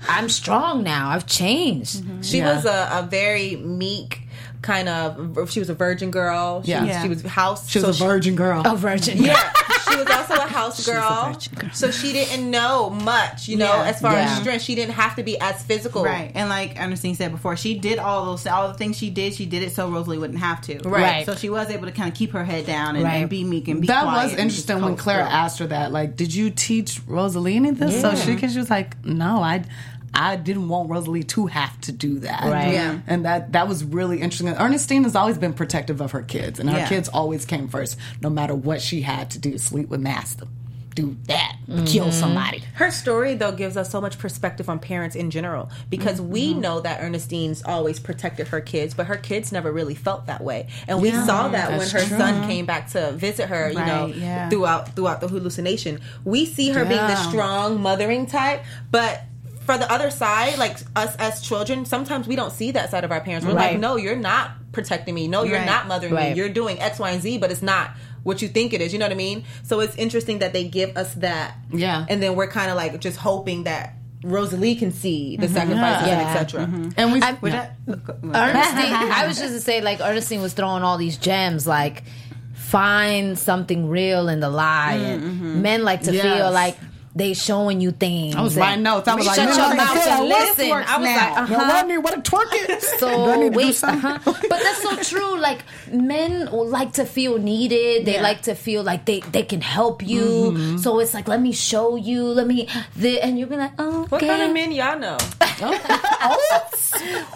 [0.09, 1.09] I'm strong now.
[1.09, 2.03] I've changed.
[2.03, 2.21] Mm-hmm.
[2.21, 2.55] She Yeah.
[2.55, 4.21] was a, a very meek
[4.61, 5.49] kind of.
[5.51, 6.63] She was a virgin girl.
[6.63, 6.81] She, Yeah.
[6.81, 7.03] was, Yeah.
[7.03, 7.69] she was house.
[7.69, 8.61] she was so a virgin girl.
[8.65, 9.17] A virgin.
[9.23, 9.51] yeah,
[9.89, 11.37] she was also a house girl,
[11.73, 13.89] so she didn't know much, you know, Yeah.
[13.89, 14.25] as far Yeah.
[14.31, 14.63] as strength.
[14.63, 17.99] She didn't have to be as physical, Right, and like Ernestine said before, she did
[17.99, 19.33] all those all the things she did.
[19.35, 20.79] She did it so Rosalie wouldn't have to.
[20.87, 21.25] Right.
[21.25, 23.15] So she was able to kind of keep her head down and, Right.
[23.17, 25.33] and be meek and be that quiet was interesting when coast Clara through.
[25.33, 25.91] asked her that.
[25.91, 27.83] Like, did you teach Rosalie anything?
[27.83, 28.01] of this?
[28.01, 29.63] So she, cause she was like, no, I,
[30.13, 32.43] I didn't want Rosalie to have to do that.
[32.43, 32.73] Right.
[32.73, 32.99] Yeah.
[33.07, 34.47] And that that was really interesting.
[34.49, 36.87] Ernestine has always been protective of her kids, and her Yeah.
[36.89, 39.57] kids always came first, no matter what she had to do.
[39.57, 40.45] Sleep with master,
[40.95, 41.83] do that, Mm-hmm.
[41.85, 42.63] kill somebody.
[42.75, 46.61] Her story though gives us so much perspective on parents in general because we Mm-hmm.
[46.61, 50.67] know that Ernestine's always protected her kids, but her kids never really felt that way,
[50.87, 52.17] and we saw that when her true.
[52.17, 53.69] son came back to visit her.
[53.69, 54.49] You know, yeah.
[54.49, 59.21] throughout throughout the hallucination, we see her being the strong mothering type, but.
[59.67, 63.11] For the other side, like us as children, sometimes we don't see that side of
[63.11, 63.45] our parents.
[63.45, 65.27] We're like, no, you're not protecting me.
[65.27, 65.65] No, you're Right.
[65.65, 66.31] not mothering Right.
[66.31, 66.37] me.
[66.37, 67.91] You're doing X, Y, and Z, but it's not
[68.23, 68.93] what you think it is.
[68.93, 69.43] You know what I mean?
[69.63, 71.55] So it's interesting that they give us that.
[71.71, 72.05] Yeah.
[72.09, 75.55] And then we're kind of like just hoping that Rosalie can see the mm-hmm.
[75.55, 76.19] sacrifices Yeah.
[76.19, 76.65] and etc.
[76.65, 76.89] Mm-hmm.
[76.97, 77.69] And we, Would yeah.
[78.33, 82.03] I- Ernestine, I was just to say, like Ernestine was throwing all these gems, like
[82.53, 86.23] find something real in the lie, and men like to Yes.
[86.23, 86.77] feel like
[87.17, 88.35] they showing you things.
[88.35, 89.07] I was writing notes.
[89.07, 90.71] I was like, shut your mouth I and listen.
[90.71, 91.15] I was now.
[91.15, 91.73] like, uh-huh.
[91.73, 92.67] Rodney, what a twerk it.
[92.99, 94.05] Do I So need to wait, something?
[94.11, 94.33] uh-huh.
[94.49, 95.39] but that's so true.
[95.39, 98.05] Like men like to feel needed.
[98.05, 98.21] They Yeah.
[98.21, 100.21] like to feel like they they can help you.
[100.53, 100.77] Mm-hmm.
[100.77, 102.23] So it's like, let me show you.
[102.25, 102.67] Let me.
[102.95, 105.17] The, and you'll be like, oh, What kind of men y'all know?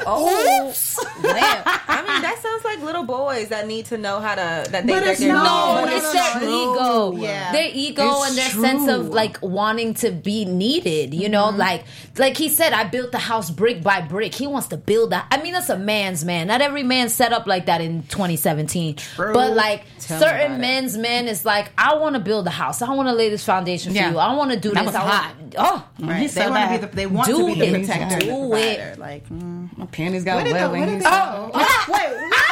[0.03, 0.73] Oh,
[1.21, 1.63] damn.
[1.87, 4.93] I mean, that sounds like little boys that need to know how to that they
[4.93, 5.85] But it's they're not.
[5.85, 6.73] No, No, it's no, their no.
[7.13, 7.21] ego.
[7.23, 7.51] Yeah.
[7.51, 8.61] Their ego It's and their true.
[8.61, 11.49] sense of like wanting to be needed, you know?
[11.49, 11.83] Like
[12.17, 14.33] like he said, I built the house brick by brick.
[14.35, 15.25] He wants to build that.
[15.31, 16.47] I mean, that's a man's man.
[16.47, 18.97] Not every man set up like that in 2017.
[19.17, 20.59] But like Tell me about certain it.
[20.59, 22.81] men's men is like, I want to build a house.
[22.81, 24.11] I want to lay this foundation for Yeah.
[24.11, 24.17] you.
[24.17, 24.93] I want to do That this.
[24.93, 25.35] was I hot.
[25.39, 26.15] want, oh, Right.
[26.17, 26.95] He They said want to be the.
[26.95, 27.73] They want Do to be the it.
[27.73, 28.81] protector, and the Do provider.
[28.93, 28.99] it.
[28.99, 29.77] Like, mm.
[29.77, 31.51] My panties got Where wet the- when where he did said, the- "Oh,
[31.89, 32.31] wait,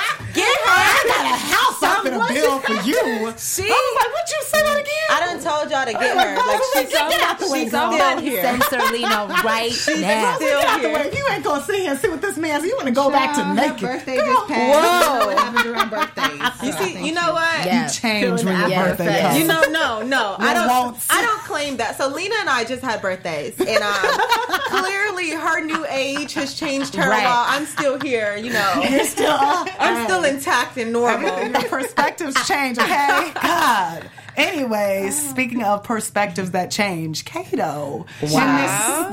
[0.70, 1.38] Get her!
[1.38, 5.08] house I'm gonna build for you." She, I was like, "What you say that again?"
[5.10, 6.36] I done told y'all to get like, her.
[6.36, 8.42] "Girl, Like get she's that out the way, she's girl." still here.
[8.42, 9.76] send Serlina right now.
[9.76, 10.98] still Get out the here.
[10.98, 11.12] way.
[11.18, 12.60] You ain't gonna sit here and sit with this man.
[12.62, 13.80] So you want to go back to Child, naked?
[13.82, 15.10] Her birthday Girl, just passed.
[15.10, 15.26] Whoa.
[15.28, 16.64] What happens around birthdays?
[16.64, 17.66] You see, you know what?
[17.66, 17.86] Yeah.
[17.86, 19.22] You change when your birthday facts.
[19.28, 19.40] comes.
[19.40, 20.98] You know, no, no, I don't.
[21.10, 21.98] I don't claim that.
[21.98, 24.20] So Lina and I just had birthdays, and um,
[24.70, 27.10] clearly her new age has changed her.
[27.10, 27.24] Right.
[27.24, 29.68] While I'm still here, you know, You're still up.
[29.80, 31.40] I'm still intact and normal.
[31.44, 33.32] Your perspectives change, okay?
[33.42, 34.10] God.
[34.38, 38.06] Anyways, speaking of perspectives that change, Cato.
[38.24, 39.12] Wow.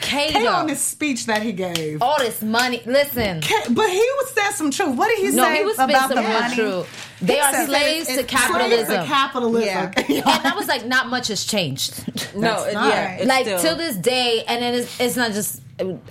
[0.00, 0.66] Cato in Cato.
[0.66, 2.02] this speech that he gave.
[2.02, 2.82] All this money.
[2.84, 3.40] Listen.
[3.40, 4.96] Ca- But he was saying some truth.
[4.96, 6.54] What did he No, say he was spitting about some the money?
[6.54, 7.08] truth.
[7.22, 8.86] They He are slaves to capitalism.
[8.86, 9.92] Slaves to capitalism.
[10.08, 12.04] and I was like, not much has changed.
[12.36, 13.20] no, it, not yeah, right.
[13.20, 15.61] it's like still, till this day, and it is, it's not just.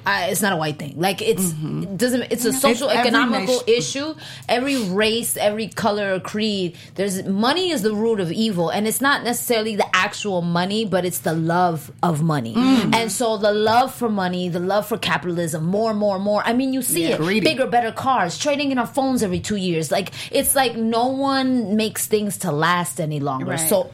[0.05, 0.95] I, it's not a white thing.
[0.97, 1.83] Like it's mm-hmm.
[1.83, 2.23] it doesn't.
[2.31, 4.15] It's a social every economical issue.
[4.47, 6.77] Every race, every color or creed.
[6.95, 11.05] There's money is the root of evil, and it's not necessarily the actual money, but
[11.05, 12.55] it's the love of money.
[12.55, 12.95] Mm.
[12.95, 16.41] And so the love for money, the love for capitalism, more, more, more.
[16.45, 17.17] I mean, you see it.
[17.17, 17.41] greedy.
[17.41, 19.91] Bigger, better cars, trading in our phones every two years.
[19.91, 23.51] Like it's like no one makes things to last any longer.
[23.51, 23.69] Right.
[23.69, 23.91] So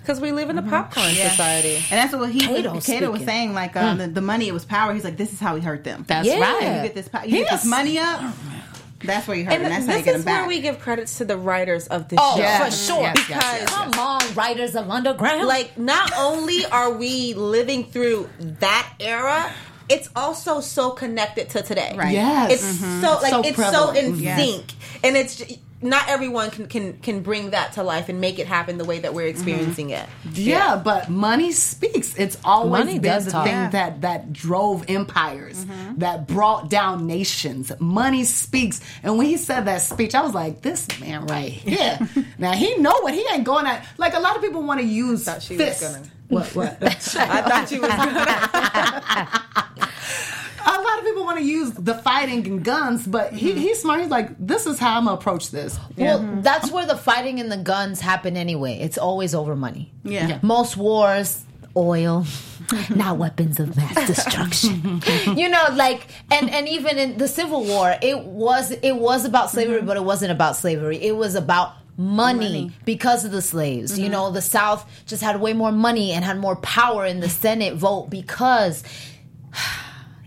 [0.00, 0.70] because we live in a mm-hmm.
[0.70, 1.76] popcorn society.
[1.76, 3.54] And that's what he Cato was, Cato was saying.
[3.54, 3.78] Like hmm.
[3.78, 4.92] um, the, the money, it was power.
[4.92, 6.04] He's like, this is how he hurt them.
[6.08, 6.40] That's Yeah.
[6.40, 6.76] right.
[6.76, 8.20] you get this, pow- you get this money up.
[8.22, 8.34] Oh,
[9.02, 9.70] that's where you hurt And him.
[9.70, 12.08] That's how you this get him is where we give credits to the writers of
[12.08, 12.64] this Oh, show.
[12.64, 13.00] for sure.
[13.02, 15.46] Yes, yes, Because yes, come on, writers of underground.
[15.46, 18.28] like not only are we living through
[18.60, 19.50] that era
[19.88, 22.12] it's also so connected to today Right.
[22.12, 22.52] Yes.
[22.52, 23.22] it's so mm-hmm.
[23.22, 23.96] like So it's prevalent.
[23.96, 24.38] so in Yes.
[24.38, 28.38] sync and it's j- not everyone can, can can bring that to life and make
[28.38, 30.28] it happen the way that we're experiencing mm-hmm.
[30.30, 32.14] it Yeah, but money speaks.
[32.18, 33.44] It's always Money been does the talk.
[33.44, 33.70] thing Yeah.
[33.70, 35.98] that that drove empires, mm-hmm.
[35.98, 37.72] that brought down nations.
[37.80, 38.80] Money speaks.
[39.02, 41.98] And when he said that speech, I was like, this man right here.
[42.38, 43.86] now he know what he ain't going at.
[43.96, 46.46] Like a lot of people want to use Thought she was gonna- What?
[46.54, 46.82] What?
[46.82, 49.26] i thought you was gonna
[50.66, 53.60] a lot of people want to use the fighting and guns, but he, mm-hmm.
[53.60, 54.00] he's smart.
[54.00, 55.78] He's like, this is how I'm gonna approach this.
[55.96, 58.78] Well, that's where the fighting and the guns happen anyway.
[58.78, 59.92] It's always over money.
[60.04, 60.28] Yeah.
[60.28, 60.38] Yeah.
[60.42, 61.44] Most wars,
[61.76, 62.26] oil,
[62.90, 65.02] not weapons of mass destruction.
[65.36, 69.50] you know, like and and even in the Civil War, it was it was about
[69.50, 69.86] slavery, mm-hmm.
[69.86, 70.96] but it wasn't about slavery.
[70.98, 73.98] It was about money, because of the slaves.
[73.98, 74.12] You mm-hmm.
[74.12, 77.74] know, the South just had way more money and had more power in the Senate
[77.74, 78.82] vote because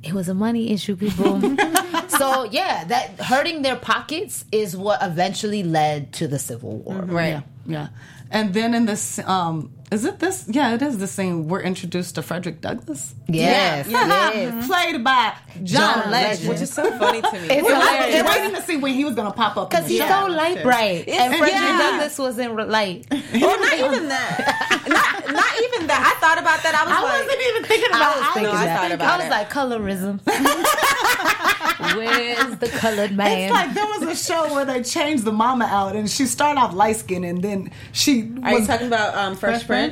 [0.03, 1.39] it was a money issue, people.
[2.07, 7.01] so yeah, that hurting their pockets is what eventually led to the Civil War.
[7.01, 7.87] right Yeah.
[8.29, 10.45] And then in this, um, is it this?
[10.47, 11.47] Yeah, it is the scene.
[11.47, 13.13] We're introduced to Frederick Douglass.
[13.27, 14.67] Yes, yes.
[14.67, 16.11] Played by John, John Legend.
[16.11, 16.49] Legend.
[16.49, 18.23] which is so funny to me It's We're hilarious.
[18.29, 19.69] waiting to see when he was going to pop up.
[19.69, 20.07] Because he's show.
[20.07, 21.77] so light bright, and and Frederick yeah.
[21.77, 23.05] Douglass wasn't light.
[23.33, 24.83] Well, not even that.
[24.87, 26.13] not, not even that.
[26.15, 26.75] I thought about about that.
[26.75, 28.01] I was I like, wasn't even thinking about.
[28.01, 28.79] I was thinking I that.
[28.79, 29.29] thought about I was it.
[29.29, 30.19] like colorism.
[31.97, 33.39] Where's the colored man?
[33.39, 36.59] It's like there was a show where they changed the mama out, and she started
[36.59, 39.82] off light skin, and then she Are you was talking about um, Fresh, Prince?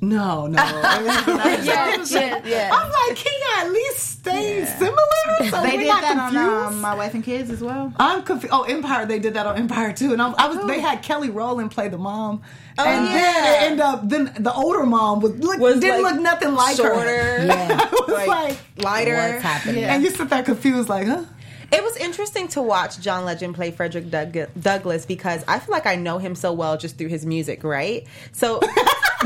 [0.00, 0.56] No, no.
[0.62, 2.70] yeah, yeah, yeah.
[2.72, 4.96] I'm like, can you at least stay similar?
[5.50, 7.92] So They did not that on um, My Wife and Kids as well.
[7.96, 8.52] I'm confused.
[8.52, 9.06] Oh, Empire.
[9.06, 10.66] They did that on Empire too, and I'm, I was.
[10.66, 12.42] They had Kelly Rowland play the mom,
[12.76, 13.12] and yeah.
[13.12, 14.08] then it ended up.
[14.08, 16.82] Then the older mom was, look, Was, didn't like, look nothing like her.
[16.82, 17.78] Shorter, Yeah.
[17.80, 19.14] I was like, like, lighter.
[19.14, 19.84] What's happening?
[19.84, 21.24] and you sit there confused, like, huh?
[21.70, 25.86] It was interesting to watch John Legend play Frederick Doug- Douglass because I feel like
[25.86, 28.06] I know him so well just through his music, right?
[28.32, 28.60] So,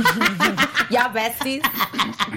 [0.90, 1.62] Y'all besties.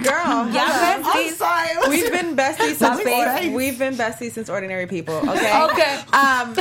[0.02, 1.68] girl, yeah, I'm sorry.
[1.88, 3.38] We've been besties since face.
[3.38, 3.54] face.
[3.54, 5.14] We've been besties since Ordinary People.
[5.16, 5.62] Okay.
[5.64, 6.00] Okay.
[6.12, 6.54] Um,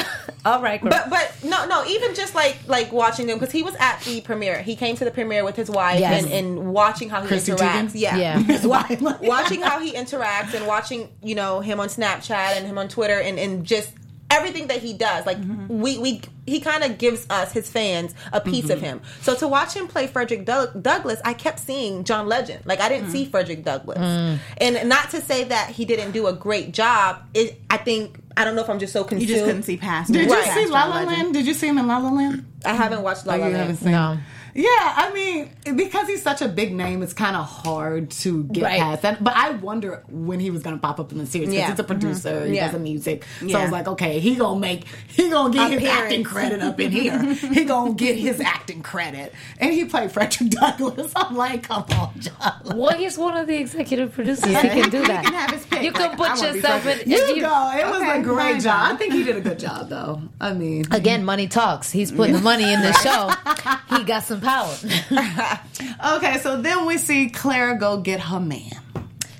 [0.45, 0.91] All right, girl.
[0.91, 4.21] but but no no even just like like watching them because he was at the
[4.21, 4.62] premiere.
[4.62, 6.23] He came to the premiere with his wife Yes.
[6.23, 7.91] and, and watching how he Chrissy interacts.
[7.91, 7.91] Teigen?
[7.95, 8.17] Yeah.
[8.17, 8.65] Yeah.
[9.21, 13.19] Watching how he interacts and watching you know him on Snapchat and him on Twitter
[13.19, 13.91] and and just
[14.36, 15.67] everything that he does like mm-hmm.
[15.67, 18.86] we we he kind of gives us his fans a piece of mm-hmm.
[18.86, 22.80] him so to watch him play frederick Doug- douglass i kept seeing john legend like
[22.82, 23.12] i didn't mm.
[23.12, 24.38] see frederick douglass mm.
[24.58, 28.43] and not to say that he didn't do a great job it i think i
[28.43, 29.30] don't know if i'm just so confused.
[29.30, 30.12] You consumed just couldn't see past.
[30.12, 30.30] Did it.
[30.30, 30.43] you Right.
[30.43, 31.34] see Past La La Land?
[31.34, 32.45] Did you see him in La La Land?
[32.65, 34.17] i haven't watched la Oh, la you land haven't seen No.
[34.56, 34.63] Him?
[34.63, 38.63] Yeah, I mean, because he's such a big name, it's kind of hard to get
[38.63, 38.80] Right.
[38.80, 39.24] past that.
[39.24, 41.70] But I wonder when he was going to pop up in the series because Yeah.
[41.72, 41.91] he's a mm-hmm.
[41.91, 42.63] producer, he Yeah.
[42.65, 43.26] does the music.
[43.50, 46.80] So I was like, okay, he gonna make, he gonna get his acting credit up
[46.80, 47.20] in here.
[47.34, 51.12] he gonna get his acting credit, and he played Frederick Douglass.
[51.15, 52.62] I'm like, come on, John.
[52.78, 54.52] well, he's one of the executive producers.
[54.52, 55.24] Yeah, he can he- do he that.
[55.26, 55.84] can have his pick.
[55.84, 56.82] You can put I wanna be yourself in.
[56.82, 57.08] Frederick.
[57.08, 57.72] You if you- go.
[57.76, 58.94] It was Okay, a great fine, job.
[58.94, 60.22] I think he did a good job, though.
[60.39, 61.91] I mean, Again, money talks.
[61.91, 63.32] He's putting the money in the show.
[63.98, 66.15] He got some power.
[66.17, 66.38] okay.
[66.39, 68.71] So then we see Clara go get her man.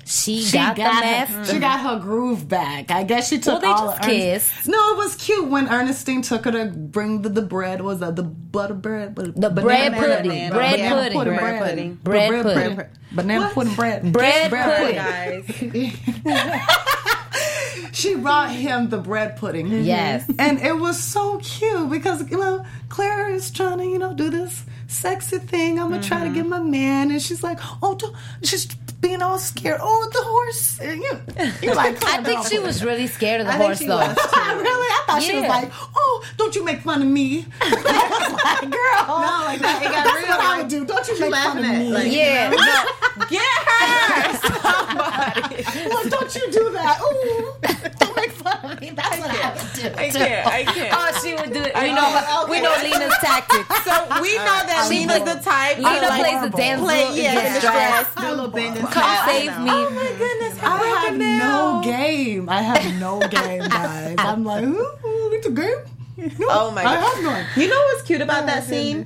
[0.08, 2.92] She, She got, the her, she got her groove back.
[2.92, 5.68] I guess she took Well, they all just of Ernest- No, it was cute when
[5.68, 7.80] Ernestine took her to bring the, the bread.
[7.80, 9.16] Was that the butter bread?
[9.16, 10.30] But- The banana bread pudding.
[10.30, 10.50] pudding.
[10.52, 11.18] Bread pudding.
[11.18, 11.34] pudding.
[11.34, 11.94] Bread Bread pudding.
[12.04, 12.76] Bread Bread pudding.
[12.76, 12.90] pudding.
[13.16, 14.12] Banana pudding bread.
[14.12, 15.92] Bread Bread pudding.
[16.24, 16.62] guys
[17.92, 19.68] She brought him the bread pudding.
[19.84, 20.30] Yes.
[20.38, 24.28] And it was so cute because, you know, Claire is trying to, you know, do
[24.30, 25.78] this sexy thing.
[25.78, 26.50] I'm going to try to get mm-hmm.
[26.50, 27.10] my man.
[27.10, 28.66] And she's like, oh, don't, she's
[29.00, 29.78] being all scared.
[29.80, 30.78] Oh, the horse.
[30.80, 31.20] And you,
[31.62, 33.98] you're like, I think she was really scared of the I think horse, she though.
[33.98, 34.16] was.
[34.36, 34.88] really?
[34.88, 37.84] I thought she was like, "Oh, don't you make fun of me." I was
[38.44, 39.82] like, "Girl, No, like that.
[39.82, 40.28] It got that's real.
[40.28, 40.84] what I would do.
[40.84, 41.92] Don't you she make fun of laughing me?
[41.92, 42.84] like, Yeah, no,
[43.28, 43.66] get her
[45.88, 47.00] Look, don't you do that?
[47.00, 47.52] Ooh,
[47.98, 48.90] don't make fun of me.
[48.90, 49.88] That's what I would do.
[49.98, 51.74] i can't i uh, can't Oh, she would do it.
[51.74, 52.10] We know.
[52.10, 52.46] know.
[52.48, 53.68] We know Lina's tactics.
[53.84, 56.86] so we uh, know that She Lina's would- the type Lina like, plays the damsel
[56.86, 58.04] play, in yeah, in distress.
[58.06, 58.14] distress.
[58.24, 59.70] do a little bend and Come save me.
[59.70, 62.48] Oh my goodness, I have no game.
[62.48, 64.14] I have no game, guys.
[64.18, 65.76] I'm like, ooh, it's a game.
[66.38, 67.14] No, Oh my I God.
[67.14, 67.46] have none.
[67.56, 69.04] You know what's cute about Oh, that scene?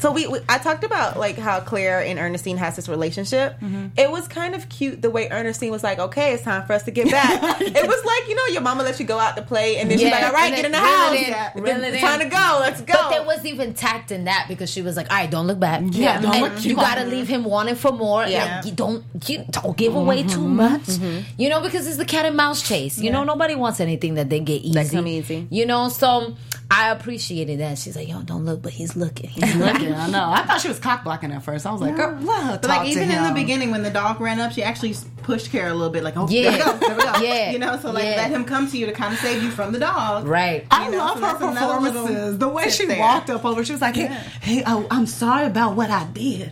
[0.00, 3.60] So we, we, I talked about like how Claire and Ernestine has this relationship.
[3.60, 3.86] Mm-hmm.
[3.96, 6.82] It was kind of cute the way Ernestine was like, "Okay, it's time for us
[6.84, 9.42] to get back." it was like you know your mama lets you go out to
[9.42, 11.12] play, and then she's Yeah, like, "All right, get in the house.
[11.14, 11.52] it in, Yeah.
[11.54, 12.00] reel it It's in.
[12.02, 12.58] time to go.
[12.60, 15.30] Let's go." But there wasn't even tact in that because she was like, "All right,
[15.30, 15.82] don't look back.
[15.90, 18.24] Yeah, don't look- you got to leave him wanting for more.
[18.26, 18.56] Yeah.
[18.56, 20.56] Like, you don't you don't give away too Mm-hmm.
[20.56, 21.24] much.
[21.38, 22.98] You know, because it's the cat and mouse chase.
[22.98, 24.72] You know, nobody wants anything that they get easy.
[24.74, 25.46] That come easy.
[25.50, 26.34] You know, so
[26.70, 27.78] I appreciated that.
[27.78, 29.28] She's like, "Yo, don't look," but he's looking.
[29.30, 29.72] He's looking.
[29.90, 30.30] Looking, I know.
[30.30, 31.66] I thought she was cock blocking at first.
[31.66, 33.82] I was like, girl, let her But talk like to even in the beginning when
[33.82, 36.50] the dog ran up, she actually pushed Kara a little bit, like, oh, Yeah.
[36.50, 37.12] there we go, there we go.
[37.22, 37.50] Yeah.
[37.52, 38.16] You know, so like Yeah.
[38.16, 40.26] let him come to you to kind of save you from the dog.
[40.26, 40.66] right.
[40.70, 42.38] I know, love so her that's another little performances.
[42.38, 42.98] The way she there.
[42.98, 44.06] walked up over, she was like, "Hey,
[44.40, 46.50] hey oh, I'm sorry about what I did.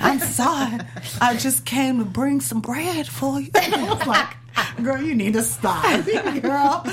[0.00, 0.78] I'm sorry.
[1.20, 5.32] I just came to bring some bread for you." I was like, "Girl, you need
[5.34, 6.04] to stop,
[6.42, 6.86] girl."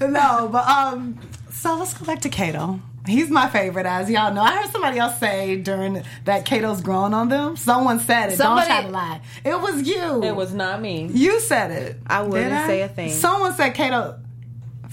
[0.00, 1.18] No, but um,
[1.64, 2.78] so let's go back to Cato.
[3.06, 4.42] He's my favorite, as y'all know.
[4.42, 7.56] I heard somebody else say during that Cato's growing on them.
[7.56, 8.36] Someone said it.
[8.36, 9.20] Somebody- Don't try to lie.
[9.46, 10.22] It was you.
[10.22, 11.08] it was not me.
[11.10, 11.96] You said it.
[12.06, 13.12] I wouldn't Did say a thing.
[13.12, 14.18] Someone said Cato.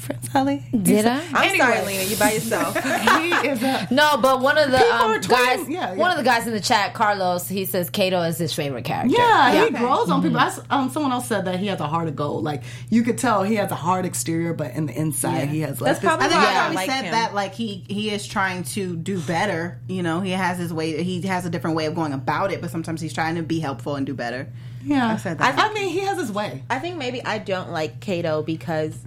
[0.02, 0.64] Fritz Ellie.
[0.82, 1.20] Did I?
[1.34, 1.58] I'm Anyway.
[1.58, 2.04] sorry, Lina.
[2.04, 2.76] You by yourself.
[2.84, 6.48] he is a No, but one of the um, guys, yeah, one of the guys
[6.48, 9.16] in the chat, Carlos, he says Cato is his favorite character.
[9.18, 10.40] Yeah, he grows on people.
[10.40, 12.44] I s um, someone else said that he has a heart of gold.
[12.44, 15.46] Like you could tell he has a hard exterior, but in the inside Yeah.
[15.46, 17.12] he has like That's this- probably I think I probably like said him.
[17.12, 19.80] that like he he is trying to do better.
[19.88, 21.04] You know, he has his way.
[21.04, 23.60] He has a different way of going about it, but sometimes he's trying to be
[23.60, 24.48] helpful and do better.
[24.84, 25.08] yeah.
[25.14, 25.60] I said that.
[25.60, 26.64] I, I mean, he has his way.
[26.70, 28.98] I think maybe I don't like Cato because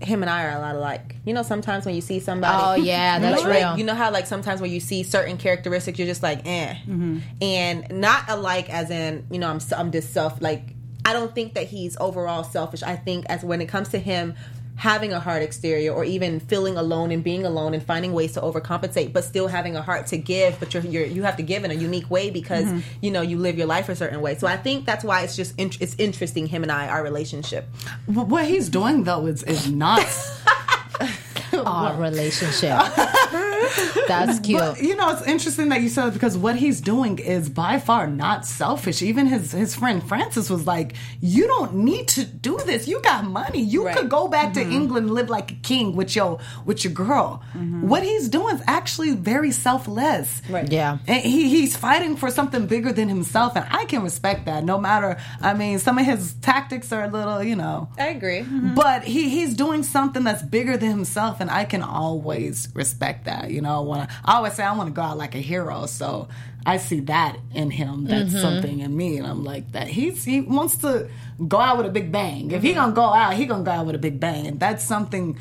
[0.00, 1.16] him and I are a lot alike.
[1.24, 3.78] You know, sometimes when you see somebody, Oh, yeah, that's like, real.
[3.78, 7.18] You know how like sometimes when you see certain characteristics, you're just like, eh, Mm-hmm.
[7.42, 11.54] and not alike as in you know I'm I'm just self like I don't think
[11.54, 12.82] that he's overall selfish.
[12.82, 14.34] I think as when it comes to him
[14.80, 18.40] having a hard exterior or even feeling alone and being alone and finding ways to
[18.40, 21.64] overcompensate but still having a heart to give but you're, you're you have to give
[21.64, 22.80] in a unique way because Mm-hmm.
[23.02, 25.36] you know you live your life a certain way so i think that's why it's
[25.36, 27.66] just int- it's interesting him and i our relationship
[28.06, 30.00] what he's doing though is is not.
[31.52, 32.78] Our relationship.
[34.08, 34.58] That's cute.
[34.58, 37.78] But, you know, it's interesting that you said it because what he's doing is by
[37.78, 39.02] far not selfish.
[39.02, 42.88] Even his his friend Francis was like, "You don't need to do this.
[42.88, 43.60] You got money.
[43.60, 43.96] You Right.
[43.96, 44.72] could go back to mm-hmm.
[44.72, 47.88] England, live like a king with your with your girl." Mm-hmm.
[47.88, 50.42] What he's doing is actually very selfless.
[50.48, 50.70] Right.
[50.70, 50.98] Yeah.
[51.06, 54.64] And he he's fighting for something bigger than himself, and I can respect that.
[54.64, 57.88] No matter, I mean, some of his tactics are a little, you know.
[57.98, 58.42] i agree
[58.74, 63.50] But he he's doing something that's bigger than himself, and I can always respect that.
[63.50, 65.86] You know, when I, I always say I want to go out like a hero,
[65.86, 66.28] so
[66.66, 68.06] I see that in him.
[68.06, 69.88] That's something in me, and I'm like that.
[69.88, 71.08] He's he wants to
[71.46, 72.50] go out with a big bang.
[72.50, 74.84] If he gonna go out, he gonna go out with a big bang, and that's
[74.84, 75.38] something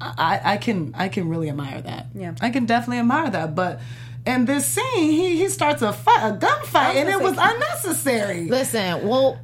[0.00, 2.06] I, I can I can really admire that.
[2.14, 2.34] Yeah.
[2.40, 3.80] I can definitely admire that, but.
[4.26, 8.46] In this scene, he, he starts a fight, a gunfight, and it was unnecessary.
[8.46, 9.38] Listen, well,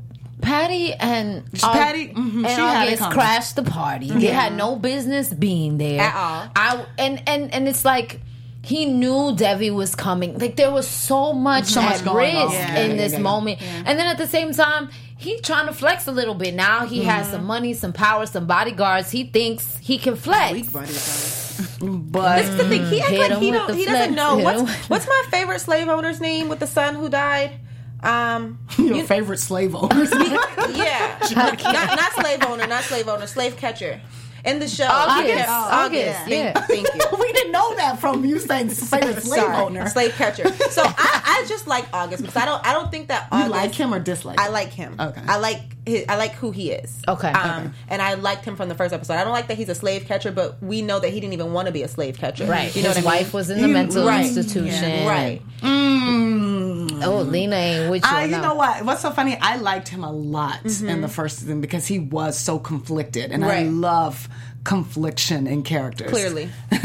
[0.45, 4.11] Patty and Patty, mhm, and she August crashed the party.
[4.11, 6.51] They had no business being there At all.
[6.55, 8.21] I and and and it's like
[8.63, 10.39] he knew Devi was coming.
[10.39, 13.23] Like there was so much So much at risk Yeah, in yeah, this yeah, yeah.
[13.23, 14.91] moment, and then at the same time.
[15.17, 16.85] He trying to flex a little bit now.
[16.87, 19.11] He has some money, some power, some bodyguards.
[19.11, 20.69] He thinks he can flex.
[21.81, 22.85] But That's the thing.
[22.87, 23.75] He acts like he don't.
[23.75, 27.53] He doesn't know what's what's my favorite slave owner's name with the son who died.
[28.05, 30.11] Um, your favorite slave owners.
[30.75, 34.01] yeah, not, not slave owner, not slave owner, slave catcher.
[34.45, 35.29] In the show, August.
[35.29, 35.47] Yeah.
[35.49, 36.19] Oh, August.
[36.19, 36.53] August, yeah.
[36.67, 37.19] Thank, thank you.
[37.19, 39.89] we didn't know that from you saying favorite slave Sorry, owner.
[39.89, 40.47] slave catcher.
[40.71, 43.73] So I, I just like August because I don't I don't think that You like
[43.75, 44.39] him or dislike?
[44.39, 44.97] I like him.
[45.01, 45.23] Okay.
[45.27, 47.01] I like his, I like who he is.
[47.09, 47.29] Okay.
[47.29, 47.71] Um, Okay.
[47.89, 49.15] and I liked him from the first episode.
[49.15, 51.53] I don't like that he's a slave catcher, but we know that he didn't even
[51.53, 52.45] want to be a slave catcher.
[52.47, 52.75] Right.
[52.77, 53.25] You know His what I mean?
[53.25, 54.27] wife was in the You- mental right.
[54.27, 55.07] institution.
[55.07, 55.41] Right.
[55.63, 57.03] Mm.
[57.05, 58.09] Oh, Lina ain't with you.
[58.11, 58.85] I, you know what?
[58.85, 59.37] What's so funny?
[59.41, 63.45] I liked him a lot in the first season because he was so conflicted, and
[63.45, 64.29] I love
[64.65, 66.11] confliction in characters.
[66.11, 66.49] Clearly.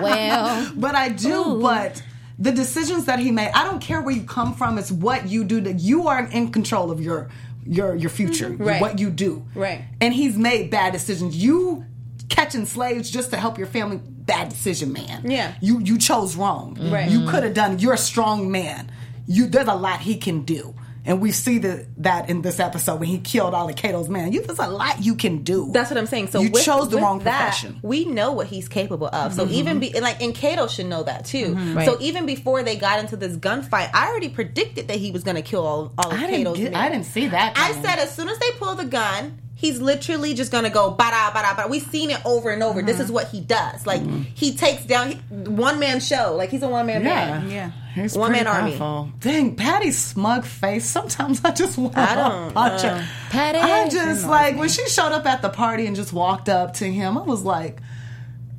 [0.00, 1.56] Well, but I do.
[1.56, 1.62] Ooh.
[1.62, 2.02] But
[2.38, 4.78] the decisions that he made, I don't care where you come from.
[4.78, 5.60] It's what you do.
[5.60, 7.28] That you are in control of your
[7.64, 8.50] your your future.
[8.50, 8.64] Mm-hmm.
[8.64, 8.80] Right.
[8.80, 9.44] What you do.
[9.54, 9.84] Right.
[10.00, 11.36] And he's made bad decisions.
[11.36, 11.84] You
[12.28, 14.00] catching slaves just to help your family.
[14.02, 15.28] Bad decision, man.
[15.28, 15.54] Yeah.
[15.60, 16.76] You you chose wrong.
[16.90, 17.10] Right.
[17.10, 17.78] You could have done.
[17.78, 18.90] You're a strong man.
[19.26, 20.74] You there's a lot he can do.
[21.04, 24.32] And we see the, that in this episode when he killed all the Cato's men.
[24.32, 25.70] You, there's a lot you can do.
[25.72, 26.28] That's what I'm saying.
[26.28, 27.80] So you with, chose the wrong that, profession.
[27.82, 29.32] We know what he's capable of.
[29.32, 29.54] So mm-hmm.
[29.54, 31.54] even be like, and Cato should know that too.
[31.54, 31.76] Mm-hmm.
[31.76, 31.86] Right.
[31.86, 35.36] So even before they got into this gunfight, I already predicted that he was going
[35.36, 36.74] to kill all, all of I get, men.
[36.74, 37.56] I didn't see that.
[37.56, 41.30] I said as soon as they pull the gun, he's literally just gonna go bada
[41.32, 41.68] bada bada.
[41.70, 42.80] We've seen it over and over.
[42.82, 43.04] This Mm-hmm.
[43.04, 43.86] is what he does.
[43.86, 44.02] Like
[44.34, 46.34] he takes down one man show.
[46.36, 47.26] Like he's a one man Yeah.
[47.38, 47.52] band.
[47.52, 47.70] Yeah.
[47.94, 49.12] He's One pretty man army.
[49.18, 50.84] Dang, Patty's smug face.
[50.84, 53.08] Sometimes I just want I to don't, punch uh, her.
[53.30, 53.58] Patty.
[53.58, 56.84] I just like when she showed up at the party and just walked up to
[56.84, 57.18] him.
[57.18, 57.80] I was like,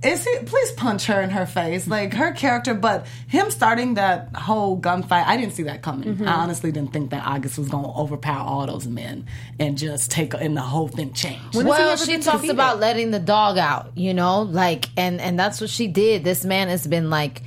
[0.04, 0.38] "Is he?
[0.46, 5.26] Please punch her in her face." Like her character, but him starting that whole gunfight,
[5.26, 6.16] I didn't see that coming.
[6.16, 6.28] Mm-hmm.
[6.28, 9.26] I honestly didn't think that August was going to overpower all those men
[9.60, 11.56] and just take and the whole thing change.
[11.56, 15.62] When well, she talks about letting the dog out, you know, like, and and that's
[15.62, 16.24] what she did.
[16.24, 17.42] This man has been like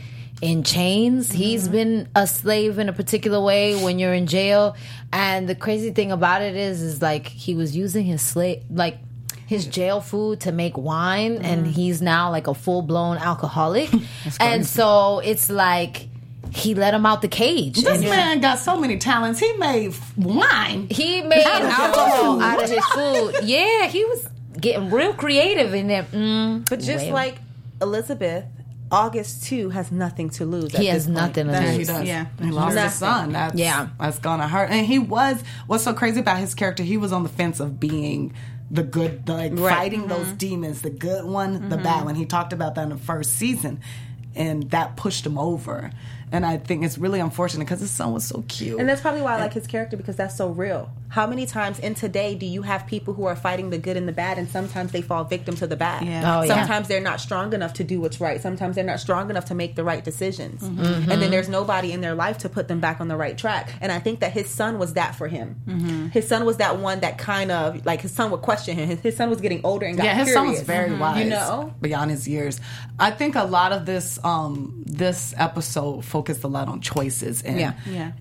[0.45, 1.33] in chains.
[1.33, 4.77] He's been a slave in a particular way when you're in jail.
[5.13, 8.99] And the crazy thing about it is, is like he was using his slave, like
[9.47, 13.91] his jail food to make wine, and he's now like a full blown alcoholic.
[14.41, 16.09] and so it's like
[16.53, 17.77] he let him out the cage.
[17.83, 19.41] This and man got so many talents.
[19.41, 20.87] He made wine.
[20.91, 22.43] he made Out alcohol food.
[22.43, 23.35] out of his food.
[23.45, 24.29] Yeah, he was
[24.61, 26.05] getting real creative in there.
[26.05, 27.15] Mm, But just well.
[27.15, 27.39] like
[27.83, 28.45] Elizabeth,
[28.93, 30.71] August too has nothing to lose.
[30.77, 31.37] he at has this point.
[31.37, 31.77] nothing to Yeah, lose.
[31.77, 32.05] he does.
[32.07, 32.27] Yeah.
[32.41, 32.91] he lost Nothing.
[32.91, 33.33] his son.
[33.33, 33.89] That's, Yeah.
[33.99, 34.71] that's gonna hurt.
[34.71, 35.43] And he was.
[35.67, 36.83] What's so crazy about his character?
[36.85, 38.33] He was on the fence of being
[38.71, 39.75] the good, the, like Right.
[39.75, 40.09] fighting mm-hmm.
[40.09, 41.85] those demons, the good one, the mm-hmm.
[41.85, 42.15] bad one.
[42.15, 43.81] He talked about that in the first season,
[44.35, 45.91] and that pushed him over.
[46.35, 48.81] And I think it's really unfortunate because his son was so cute.
[48.81, 50.91] And that's probably why I like his character because that's so real.
[51.09, 54.09] How many times in today do you have people who are fighting the good and
[54.09, 56.05] the bad, and sometimes they fall victim to the bad?
[56.05, 56.39] Yeah.
[56.39, 56.57] Oh, yeah.
[56.57, 58.41] sometimes they're not strong enough to do what's right.
[58.41, 60.63] Sometimes they're not strong enough to make the right decisions.
[60.65, 61.13] Mm-hmm.
[61.13, 63.73] And then there's nobody in their life to put them back on the right track.
[63.81, 65.63] And I think that his son was that for him.
[65.69, 66.09] Mm-hmm.
[66.09, 68.89] His son was that one that kind of like his son would question him.
[68.89, 70.35] His, his son was getting older and got yeah, his curious.
[70.35, 71.23] son was very wise.
[71.23, 72.61] You know, beyond his years.
[72.99, 77.59] I think a lot of this um this episode focused a lot on choices and
[77.61, 77.75] Yeah.
[77.87, 78.13] Yeah.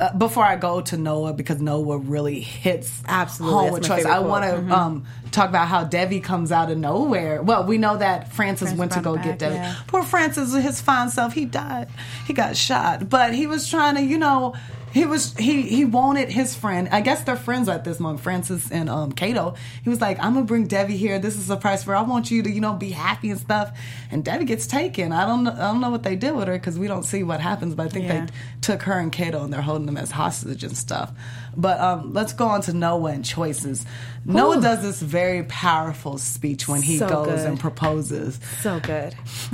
[0.00, 3.96] uh, before I go to Noah because Noah really hits Absolutely, home that's with my
[3.96, 4.06] choice.
[4.06, 4.50] I want to.
[4.50, 4.72] Mm-hmm.
[4.72, 7.42] um, talk about how Debbie comes out of nowhere.
[7.42, 9.54] Well, we know that Francis Francis went to go brought get it back, Debbie.
[9.56, 9.74] yeah.
[9.88, 11.88] Poor Francis, his fine self, he died.
[12.26, 14.54] He got shot, but he was trying to, you know.
[14.94, 16.88] He was he he wanted his friend.
[16.92, 19.54] I guess they're friends at this moment, Francis and um Cato.
[19.82, 21.18] He was like, "I'm gonna bring Debbie here.
[21.18, 21.90] This is a surprise for.
[21.90, 21.96] her.
[21.96, 23.76] I want you to you know be happy and stuff."
[24.12, 25.10] And Debbie gets taken.
[25.10, 25.50] I don't know.
[25.52, 27.74] I don't know what they did with her because we don't see what happens.
[27.74, 28.26] But I think Yeah.
[28.26, 31.10] they took her and Cato and they're holding them as hostage and stuff.
[31.56, 33.84] But um, let's go on to Noah and choices.
[34.26, 37.46] Noah does this very powerful speech when he So goes good.
[37.46, 38.40] and proposes.
[38.60, 39.14] so good.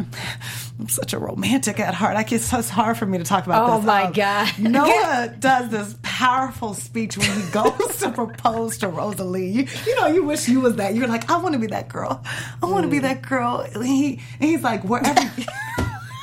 [0.79, 2.17] I'm such a romantic at heart.
[2.17, 3.87] I guess it's hard for me to talk about Oh this.
[3.87, 4.53] my Um, God.
[4.59, 9.53] Noah does this powerful speech when he goes to propose to Rosalee.
[9.53, 10.95] You, you know, you wish you was that.
[10.95, 12.23] You're like, I want to be that girl.
[12.63, 13.67] I want to be that girl.
[13.75, 15.21] And, he, and he's like, wherever.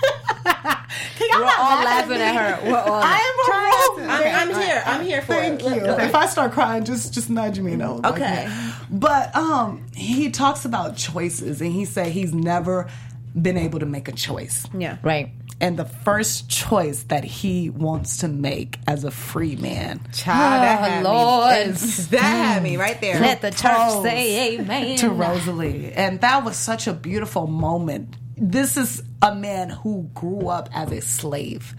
[1.19, 2.71] We're all laughing at her.
[2.71, 3.01] We're all.
[3.03, 4.35] I am a I'm, romance.
[4.55, 4.83] I'm here.
[4.85, 5.65] I'm here for Thank it.
[5.65, 5.85] you.
[5.85, 7.75] If I start crying, just just nudge me.
[7.75, 7.95] No.
[7.95, 8.19] like Okay.
[8.47, 8.81] that.
[8.89, 12.89] But um, he talks about choices, and he said he's never
[13.39, 14.65] been able to make a choice.
[14.77, 14.97] Yeah.
[15.03, 15.31] right.
[15.59, 20.79] And the first choice that he wants to make as a free man Child, that
[20.79, 21.67] Oh, had Lord.
[21.67, 21.73] me.
[22.11, 23.19] That had me right there.
[23.19, 24.97] Let the church Propose say amen.
[24.97, 25.93] to Rosalee.
[25.95, 28.15] And that was such a beautiful moment.
[28.37, 31.75] This is a man who grew up as a slave,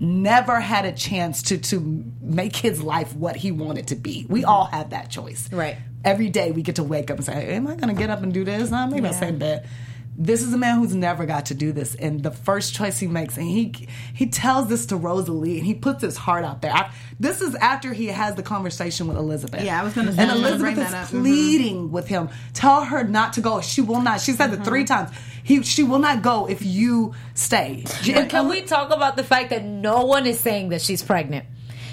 [0.00, 4.26] never had a chance to to make his life what he wanted to be.
[4.28, 5.76] We all have that choice, Right.
[6.04, 8.22] Every day we get to wake up and say, "Am I going to get up
[8.22, 8.70] and do this?
[8.70, 9.68] No, maybe I'll stay in bed."
[10.14, 13.06] This is a man who's never got to do this, and the first choice he
[13.06, 16.72] makes, and he he tells this to Rosalee, and he puts his heart out there.
[16.72, 19.64] I, this is after he has the conversation with Elizabeth.
[19.64, 21.08] Yeah, I was gonna say, and I was Elizabeth bring is that up.
[21.08, 21.20] Mhm.
[21.22, 22.28] pleading with him.
[22.52, 23.62] Tell her not to go.
[23.62, 24.20] She will not.
[24.20, 25.10] She said it three times.
[25.44, 27.84] He, she will not go if you stay.
[28.14, 31.46] But can we talk about the fact that no one is saying that she's pregnant?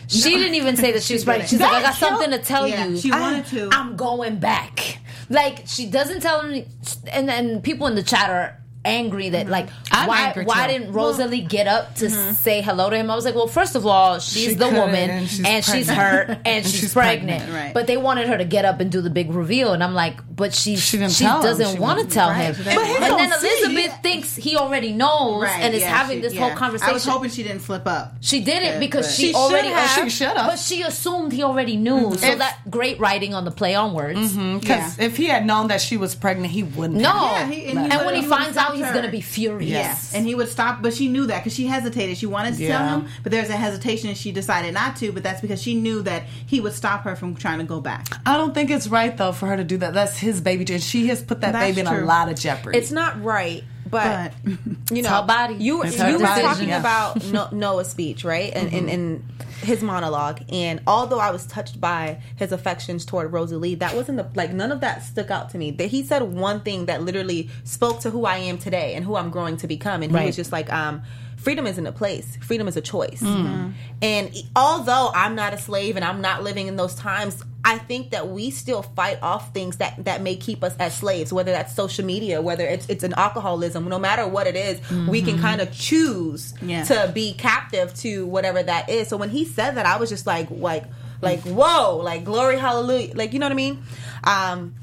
[0.10, 1.50] She didn't even say that she was pregnant.
[1.50, 2.98] She's like, I got something to tell Yeah, you.
[2.98, 3.70] she wanted to.
[3.72, 5.00] I'm going back.
[5.30, 6.66] Like she doesn't tell him,
[7.12, 9.52] and then people in the chat are angry that mm-hmm.
[9.52, 10.80] like I'm why why too.
[10.80, 12.32] didn't Rosalee get up to mm-hmm.
[12.34, 13.12] say hello to him?
[13.12, 15.90] I was like, well, first of all, she's She the woman and and she's she's,
[15.90, 17.40] hurt and, And she's, she's pregnant.
[17.44, 17.74] pregnant, right.
[17.74, 20.20] But they wanted her to get up and do the big reveal, and I'm like,
[20.34, 21.44] but she She she, didn't tell him.
[21.44, 22.56] doesn't want to wasn't- tell right, him.
[22.56, 23.36] she doesn't And then to.
[23.40, 23.48] See?
[23.66, 26.48] Elizabeth thinks he already knows and is yeah, having she- this yeah.
[26.48, 26.90] whole conversation.
[26.90, 28.14] I was hoping she didn't slip up.
[28.22, 29.90] She didn't Good, because she, She already should have.
[29.90, 30.48] had- She should have.
[30.52, 31.92] but she assumed he already knew.
[31.96, 32.14] Mm-hmm.
[32.16, 34.34] So If- that great writing on the play on words.
[34.34, 37.00] Because if he had known that she was pregnant, he wouldn't.
[37.02, 37.52] No, have.
[37.54, 38.94] Yeah, and, and when he he finds out, stopped he's her.
[38.94, 39.70] gonna be furious.
[39.70, 40.14] Yes.
[40.16, 42.18] And he would stop, but she knew that because she hesitated.
[42.18, 45.24] She wanted to tell him, but there's a hesitation and she decided not to, but
[45.24, 48.08] that's because she knew that he would stop her from trying to go back.
[48.26, 49.94] I don't think it's right though for her to do that.
[49.94, 52.78] That's his baby, and she has put that That's baby in a lot of jeopardy.
[52.78, 54.52] It's not right, but, But
[54.96, 55.56] you know, body.
[55.56, 56.80] You It's you were talking Yeah.
[56.80, 58.52] about no- Noah's speech, right?
[58.54, 59.24] And, and and
[59.62, 60.42] his monologue.
[60.52, 64.72] And although I was touched by his affections toward Rosalee, that wasn't the like none
[64.72, 65.72] of that stuck out to me.
[65.72, 69.16] That he said one thing that literally spoke to who I am today and who
[69.16, 70.02] I'm growing to become.
[70.04, 71.02] And he was just like, um.
[71.40, 72.38] Freedom isn't a place.
[72.42, 73.22] Freedom is a choice.
[73.22, 73.36] Mm.
[73.38, 73.70] Mm-hmm.
[74.02, 77.78] And e- although I'm not a slave and I'm not living in those times, I
[77.78, 81.32] think that we still fight off things that that may keep us as slaves.
[81.32, 85.22] Whether that's social media, whether it's it's an alcoholism, no matter what it is, we
[85.22, 85.42] can mm-hmm.
[85.42, 86.84] kind of choose Yeah.
[86.86, 89.08] to be captive to whatever that is.
[89.08, 90.84] So when he said that, I was just like, like,
[91.22, 93.84] like, whoa, like glory, hallelujah, like you know what I mean?
[94.26, 94.76] Um,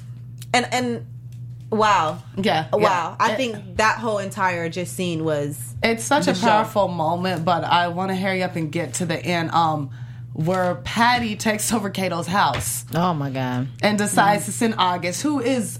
[0.54, 1.06] and and
[1.70, 2.78] wow, Yeah, wow.
[2.80, 3.16] yeah.
[3.18, 6.46] I think that whole entire just scene was It's such a show.
[6.46, 9.50] powerful moment, but I want to hurry up and get to the end.
[9.50, 9.90] Um,
[10.32, 13.68] where Patty takes over Cato's house Oh my god.
[13.82, 15.78] and decides to send August, who is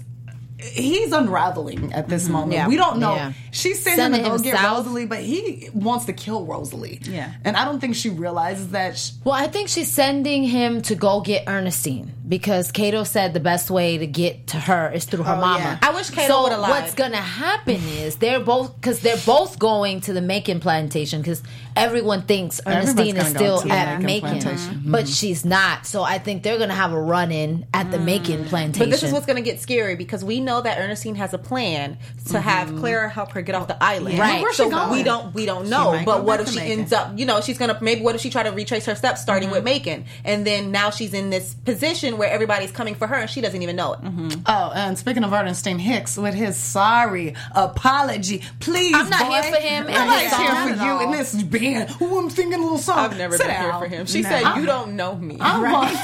[0.59, 2.53] he's unraveling at this moment.
[2.53, 2.67] Yeah.
[2.67, 3.13] We don't know.
[3.13, 3.33] Yeah.
[3.51, 4.87] She's sending him Sending to go him get south.
[4.87, 7.07] Rosalee, but he wants to kill Rosalee.
[7.07, 7.31] Yeah.
[7.45, 8.97] and I don't think she realizes that.
[8.97, 13.39] She, Well, I think she's sending him to go get Ernestine because Cato said the
[13.39, 15.59] best way to get to her is through her Oh, mama.
[15.59, 15.79] yeah.
[15.81, 16.69] I wish Cato so would've lied.
[16.69, 21.41] what's gonna happen is they're both because they're both going to the Macon plantation because
[21.75, 24.81] everyone thinks Ernestine is still at Macon Macon, plantation.
[24.85, 25.11] but mm-hmm.
[25.11, 25.85] she's not.
[25.85, 28.05] So I think they're gonna have a run in at the mm.
[28.05, 28.89] Macon plantation.
[28.89, 31.37] But this is what's going to get scary because we know that Ernestine has a
[31.37, 32.37] plan to mm-hmm.
[32.37, 34.19] have Clara help her get off the island.
[34.19, 34.41] Right.
[34.41, 34.91] Where's so going?
[34.91, 36.01] we don't we don't know.
[36.05, 36.79] But what if she Macon.
[36.79, 37.17] ends up?
[37.17, 39.55] You know, she's gonna maybe what if she try to retrace her steps starting mm-hmm.
[39.55, 43.29] with Macon, and then now she's in this position where everybody's coming for her and
[43.29, 44.01] she doesn't even know it.
[44.01, 44.41] Mm-hmm.
[44.45, 48.95] Oh, and speaking of Ernestine Hicks with his sorry apology, please.
[48.95, 51.95] I'm not boy, here for him and Nobody's his here for you in this band.
[52.01, 52.99] Oh, I'm singing a little song.
[52.99, 54.05] I've never Sit been here for him.
[54.05, 54.29] She No.
[54.29, 55.97] said, "You don't know me." I'm going-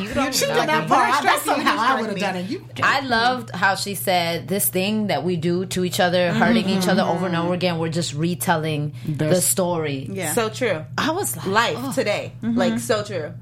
[0.00, 0.66] You don't she know did me.
[0.66, 1.14] that But part.
[1.14, 2.48] I That's somehow I would have done it.
[2.50, 6.38] You I loved how she said this thing that we do to each other, mm-hmm.
[6.38, 7.44] hurting each other over and mm-hmm.
[7.44, 7.78] over again.
[7.78, 10.08] We're just retelling the story.
[10.10, 10.32] Yeah.
[10.32, 10.84] So true.
[10.96, 11.92] I was like, Life oh.
[11.92, 13.32] today, like so true.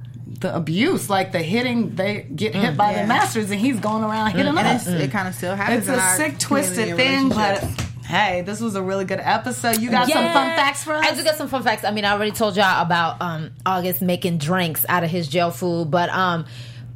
[0.41, 3.03] The abuse, like the hitting, they get hit by yeah.
[3.03, 4.87] the masters, and he's going around hitting and us.
[4.87, 5.89] it's, it kind of still happens.
[5.89, 7.63] It's a sick, twisted thing, but
[8.09, 9.79] hey, this was a really good episode.
[9.79, 11.05] You got some fun facts for us?
[11.05, 11.85] I do got some fun facts.
[11.85, 15.51] I mean, I already told y'all about um, August making drinks out of his jail
[15.51, 16.47] food, but um,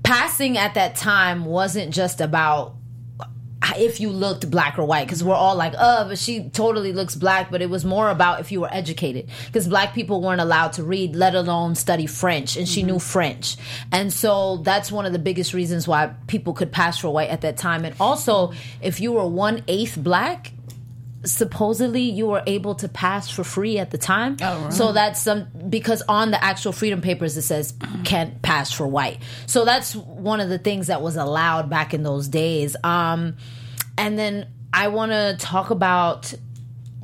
[0.03, 2.75] passing at that time wasn't just about
[3.77, 7.15] if you looked black or white because we're all like oh but she totally looks
[7.15, 10.73] black but it was more about if you were educated because black people weren't allowed
[10.73, 12.99] to read let alone study french and she knew mm-hmm.
[12.99, 13.57] french.
[13.91, 17.43] And so that's one of the biggest reasons why people could pass for white at
[17.43, 17.85] that time.
[17.85, 20.53] And also if you were one eighth black
[21.25, 24.37] supposedly you were able to pass for free at the time.
[24.43, 24.73] Oh, right.
[24.73, 29.21] So that's some because on the actual freedom papers it says can't pass for white.
[29.47, 32.77] So that's one of the things that was allowed back in those days.
[32.83, 33.37] Um
[33.97, 36.33] and then I want to talk about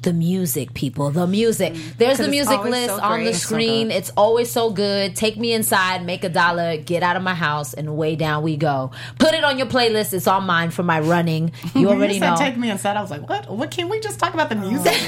[0.03, 1.11] the music, people.
[1.11, 1.75] The music.
[1.75, 1.97] Mm.
[1.97, 3.25] There's the music list so on great.
[3.25, 3.91] the It's so screen.
[3.91, 5.17] it's always so good.
[5.17, 8.57] Take me inside, make a dollar, get out of my house, and way down we
[8.57, 8.91] go.
[9.19, 10.13] Put it on your playlist.
[10.15, 11.53] It's on mine for my running.
[11.75, 12.37] You When already you said know.
[12.37, 12.97] Take me inside.
[12.97, 13.51] I was like, what?
[13.51, 14.95] What can we just talk about the oh, music?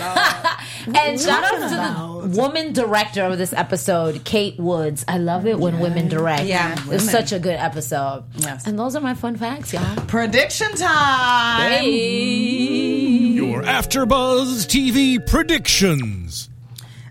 [0.95, 2.23] And shout out to about?
[2.23, 5.05] the woman director of this episode, Kate Woods.
[5.07, 6.45] I love it when women direct.
[6.45, 7.01] Yeah, it's women.
[7.01, 8.25] such a good episode.
[8.37, 8.67] Yes.
[8.67, 9.97] and those are my fun facts, y'all.
[10.07, 11.71] Prediction time.
[11.83, 13.00] Hey.
[13.61, 16.49] Your AfterBuzz TV predictions.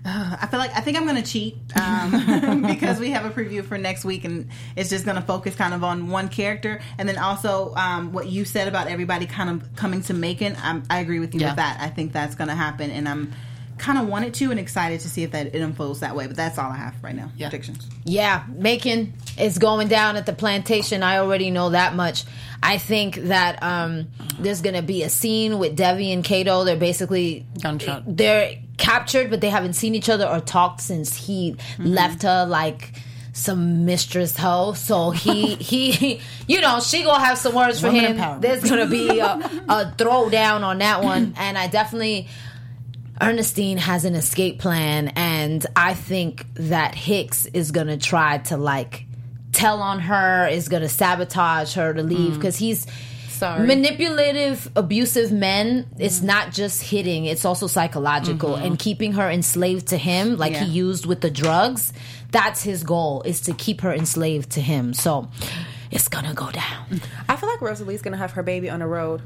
[0.03, 3.63] I feel like I think I'm going to cheat um, because we have a preview
[3.63, 7.07] for next week, and it's just going to focus kind of on one character, and
[7.07, 10.57] then also um, what you said about everybody kind of coming to Macon.
[10.63, 11.49] I'm, I agree with you Yeah.
[11.49, 11.77] with that.
[11.79, 13.31] I think that's going to happen, and I'm
[13.79, 16.27] kind of wanted to and excited to see if that it unfolds that way.
[16.27, 17.31] But that's all I have right now.
[17.37, 17.49] Yeah.
[17.49, 17.87] Predictions.
[18.05, 21.01] Yeah, Macon is going down at the plantation.
[21.01, 22.25] I already know that much.
[22.61, 24.07] I think that um,
[24.39, 26.63] there's going to be a scene with Devi and Cato.
[26.65, 28.03] They're basically Gunshot.
[28.05, 31.85] They're captured, but they haven't seen each other or talked since he Mm-hmm.
[31.85, 32.93] left her like
[33.31, 34.73] some mistress hoe.
[34.73, 38.41] So he he you know she gonna have some words for Women him.
[38.41, 42.27] There's gonna be a, a throwdown on that one, and I definitely.
[43.21, 49.05] Ernestine has an escape plan, and I think that Hicks is gonna try to like
[49.51, 52.35] tell on her, is gonna sabotage her to leave mm.
[52.35, 52.87] because he's
[53.29, 53.67] Sorry.
[53.67, 55.85] manipulative, abusive men.
[55.97, 56.25] It's mm.
[56.25, 58.65] not just hitting; it's also psychological mm-hmm.
[58.65, 60.63] and keeping her enslaved to him, like Yeah.
[60.63, 61.91] he used with the drugs.
[62.31, 64.93] That's his goal: is to keep her enslaved to him.
[64.93, 65.29] So
[65.91, 67.01] it's gonna go down.
[67.27, 69.21] I feel like Rosalee's gonna have her baby on the road.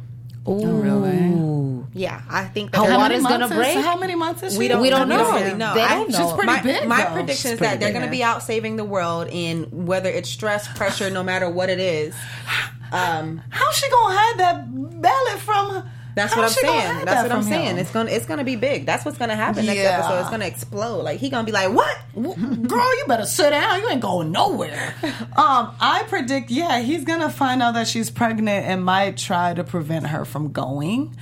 [0.48, 1.84] Ooh, Oh, really?
[1.96, 3.78] Yeah, I think that Her they're- water's gonna is- break?
[3.78, 4.60] How many months is she?
[4.60, 4.82] We don't.
[4.82, 5.24] We don't we know.
[5.24, 5.74] don't really know.
[5.76, 6.18] They don't know.
[6.18, 7.14] She's pretty my, big, My though.
[7.14, 7.94] prediction She's is that they're big.
[7.94, 11.70] going to be out saving the world in whether it's stress, pressure, no matter what
[11.70, 12.16] it is.
[12.92, 15.70] Um, How's she gonna hide that ballot from?
[15.72, 15.92] her?
[16.16, 17.06] That's How's what I'm saying.
[17.06, 17.72] That's that what I'm saying.
[17.72, 17.78] him?
[17.78, 18.86] It's gonna it's gonna be big.
[18.86, 20.20] That's what's gonna happen next episode.
[20.20, 21.02] It's gonna explode.
[21.02, 21.98] Like he gonna be like, what?
[22.16, 23.82] Girl, you better sit down.
[23.82, 24.96] You ain't going nowhere.
[25.04, 29.64] um, I predict, yeah, he's gonna find out that she's pregnant and might try to
[29.64, 31.16] prevent her from going.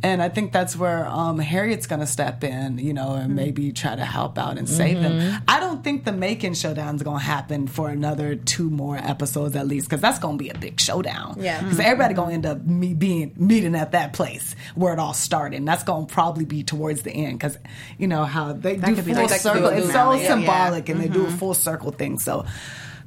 [0.00, 3.96] And I think that's where um, Harriet's gonna step in, you know, and maybe try
[3.96, 5.42] to help out and save them.
[5.48, 9.88] I don't think the Macon showdown's gonna happen for another two more episodes at least,
[9.88, 11.36] because that's gonna be a big showdown.
[11.40, 11.60] Yeah.
[11.62, 15.56] because everybody gonna end up me being meeting at that place where it all started.
[15.56, 17.58] And that's gonna probably be towards the end, because
[17.98, 19.66] you know how they do could be full like circle.
[19.66, 20.28] It's so finale, yeah.
[20.28, 22.18] symbolic and they do a full circle thing.
[22.20, 22.46] So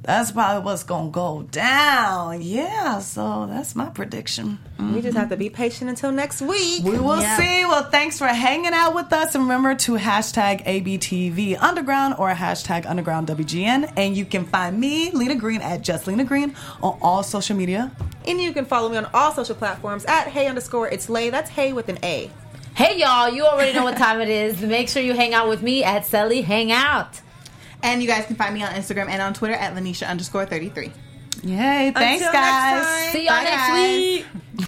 [0.04, 2.42] that's probably what's gonna go down.
[2.42, 4.58] Yeah, so that's my prediction.
[4.80, 6.84] We just have to be patient until next week.
[6.84, 7.38] We will Yeah.
[7.38, 7.66] see.
[7.66, 9.36] Well, thanks for hanging out with us.
[9.36, 13.92] And remember to hashtag ABTV Underground or hashtag Underground WGN.
[13.96, 17.92] And you can find me, Lina Green, at Just Lina Green on all social media.
[18.26, 21.30] And you can follow me on all social platforms at hey underscore it's lay.
[21.30, 22.32] That's hey with an A.
[22.74, 24.62] Hey y'all, you already know what time it is.
[24.62, 27.22] Make sure you hang out with me at Selly Hangout.
[27.84, 30.92] And you guys can find me on Instagram and on Twitter at Lynneisha underscore 33.
[31.44, 31.92] Yay!
[31.92, 32.74] Thanks, Until guys.
[32.74, 33.12] next time.
[33.12, 34.60] See y'all Bye, next guys.
[34.60, 34.68] week.